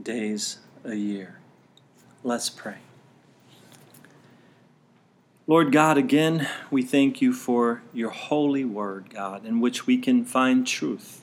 days 0.00 0.58
a 0.84 0.94
year? 0.94 1.38
Let's 2.22 2.48
pray. 2.48 2.78
Lord 5.46 5.72
God, 5.72 5.98
again, 5.98 6.48
we 6.70 6.82
thank 6.82 7.20
you 7.20 7.32
for 7.32 7.82
your 7.92 8.10
holy 8.10 8.64
word, 8.64 9.10
God, 9.10 9.44
in 9.44 9.60
which 9.60 9.86
we 9.86 9.98
can 9.98 10.24
find 10.24 10.66
truth. 10.66 11.22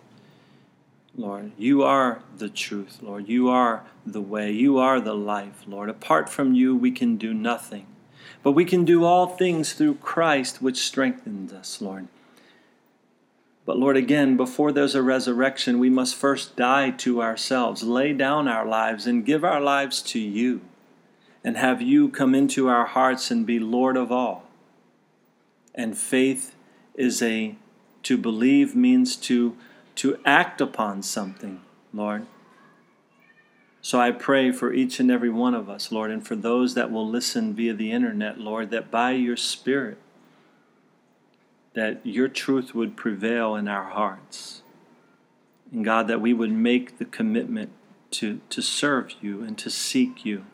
Lord, 1.15 1.51
you 1.57 1.81
are 1.81 2.21
the 2.37 2.49
truth, 2.49 2.99
Lord. 3.01 3.27
You 3.27 3.49
are 3.49 3.83
the 4.05 4.21
way. 4.21 4.51
You 4.51 4.77
are 4.77 5.01
the 5.01 5.15
life, 5.15 5.63
Lord. 5.65 5.89
Apart 5.89 6.29
from 6.29 6.53
you, 6.53 6.75
we 6.75 6.91
can 6.91 7.17
do 7.17 7.33
nothing. 7.33 7.87
But 8.43 8.53
we 8.53 8.65
can 8.65 8.85
do 8.85 9.03
all 9.03 9.27
things 9.27 9.73
through 9.73 9.95
Christ, 9.95 10.61
which 10.61 10.81
strengthens 10.81 11.53
us, 11.53 11.81
Lord. 11.81 12.07
But 13.65 13.77
Lord, 13.77 13.95
again, 13.95 14.37
before 14.37 14.71
there's 14.71 14.95
a 14.95 15.03
resurrection, 15.03 15.77
we 15.77 15.89
must 15.89 16.15
first 16.15 16.55
die 16.55 16.89
to 16.91 17.21
ourselves, 17.21 17.83
lay 17.83 18.13
down 18.13 18.47
our 18.47 18.65
lives, 18.65 19.05
and 19.05 19.25
give 19.25 19.43
our 19.43 19.61
lives 19.61 20.01
to 20.03 20.19
you, 20.19 20.61
and 21.43 21.57
have 21.57 21.81
you 21.81 22.09
come 22.09 22.33
into 22.33 22.67
our 22.67 22.85
hearts 22.85 23.29
and 23.29 23.45
be 23.45 23.59
Lord 23.59 23.97
of 23.97 24.11
all. 24.11 24.43
And 25.75 25.97
faith 25.97 26.55
is 26.95 27.21
a 27.21 27.55
to 28.03 28.17
believe 28.17 28.75
means 28.75 29.15
to 29.15 29.55
to 29.93 30.17
act 30.25 30.61
upon 30.61 31.03
something, 31.03 31.61
Lord. 31.93 32.25
So 33.81 33.99
I 33.99 34.11
pray 34.11 34.51
for 34.51 34.71
each 34.71 34.99
and 34.99 35.09
every 35.09 35.29
one 35.29 35.55
of 35.55 35.69
us, 35.69 35.91
Lord, 35.91 36.11
and 36.11 36.25
for 36.25 36.35
those 36.35 36.75
that 36.75 36.91
will 36.91 37.07
listen 37.07 37.53
via 37.53 37.73
the 37.73 37.91
internet, 37.91 38.39
Lord, 38.39 38.69
that 38.69 38.91
by 38.91 39.11
your 39.11 39.37
Spirit, 39.37 39.97
that 41.73 42.05
your 42.05 42.27
truth 42.27 42.75
would 42.75 42.95
prevail 42.95 43.55
in 43.55 43.67
our 43.67 43.89
hearts. 43.89 44.61
And 45.71 45.83
God, 45.83 46.07
that 46.07 46.21
we 46.21 46.33
would 46.33 46.51
make 46.51 46.99
the 46.99 47.05
commitment 47.05 47.71
to, 48.11 48.41
to 48.49 48.61
serve 48.61 49.13
you 49.21 49.41
and 49.41 49.57
to 49.57 49.69
seek 49.69 50.25
you 50.25 50.45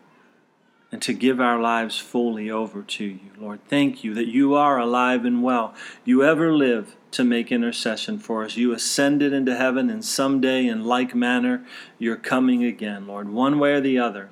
and 0.91 1.01
to 1.01 1.13
give 1.13 1.41
our 1.41 1.59
lives 1.59 1.97
fully 1.97 2.49
over 2.49 2.81
to 2.81 3.03
you. 3.03 3.31
Lord, 3.37 3.59
thank 3.67 4.03
you 4.03 4.13
that 4.13 4.27
you 4.27 4.53
are 4.53 4.79
alive 4.79 5.25
and 5.25 5.43
well. 5.43 5.73
You 6.05 6.23
ever 6.23 6.53
live 6.53 6.95
to 7.11 7.23
make 7.23 7.51
intercession 7.51 8.19
for 8.19 8.45
us. 8.45 8.55
You 8.55 8.73
ascended 8.73 9.33
into 9.33 9.55
heaven, 9.55 9.89
and 9.89 10.03
someday, 10.03 10.65
in 10.65 10.85
like 10.85 11.13
manner, 11.13 11.65
you're 11.99 12.15
coming 12.15 12.63
again, 12.63 13.07
Lord, 13.07 13.29
one 13.29 13.59
way 13.59 13.73
or 13.73 13.81
the 13.81 13.99
other. 13.99 14.29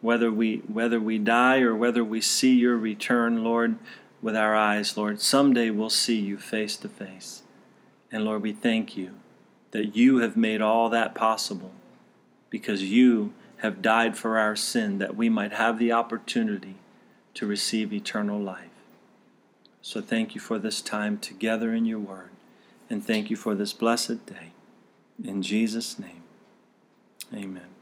Whether 0.00 0.30
we, 0.30 0.58
whether 0.66 1.00
we 1.00 1.18
die 1.18 1.60
or 1.60 1.74
whether 1.74 2.04
we 2.04 2.20
see 2.20 2.54
your 2.54 2.76
return, 2.76 3.42
Lord, 3.42 3.76
with 4.20 4.36
our 4.36 4.54
eyes, 4.54 4.96
Lord, 4.96 5.20
someday 5.20 5.70
we'll 5.70 5.90
see 5.90 6.18
you 6.18 6.38
face 6.38 6.76
to 6.78 6.88
face. 6.88 7.42
And 8.10 8.24
Lord, 8.24 8.42
we 8.42 8.52
thank 8.52 8.96
you 8.96 9.14
that 9.70 9.96
you 9.96 10.18
have 10.18 10.36
made 10.36 10.60
all 10.60 10.88
that 10.90 11.14
possible 11.14 11.72
because 12.50 12.82
you 12.82 13.32
have 13.64 13.80
died 13.80 14.14
for 14.14 14.36
our 14.36 14.54
sin 14.54 14.98
that 14.98 15.16
we 15.16 15.30
might 15.30 15.52
have 15.52 15.78
the 15.78 15.90
opportunity 15.90 16.74
to 17.32 17.46
receive 17.46 17.94
eternal 17.94 18.38
life. 18.38 18.68
So 19.80 20.02
thank 20.02 20.34
you 20.34 20.40
for 20.40 20.58
this 20.58 20.82
time 20.82 21.16
together 21.16 21.72
in 21.72 21.86
your 21.86 21.98
word. 21.98 22.28
And 22.90 23.02
thank 23.02 23.30
you 23.30 23.36
for 23.36 23.54
this 23.54 23.72
blessed 23.72 24.26
day. 24.26 24.52
In 25.24 25.40
Jesus' 25.40 25.98
name, 25.98 26.24
amen. 27.32 27.73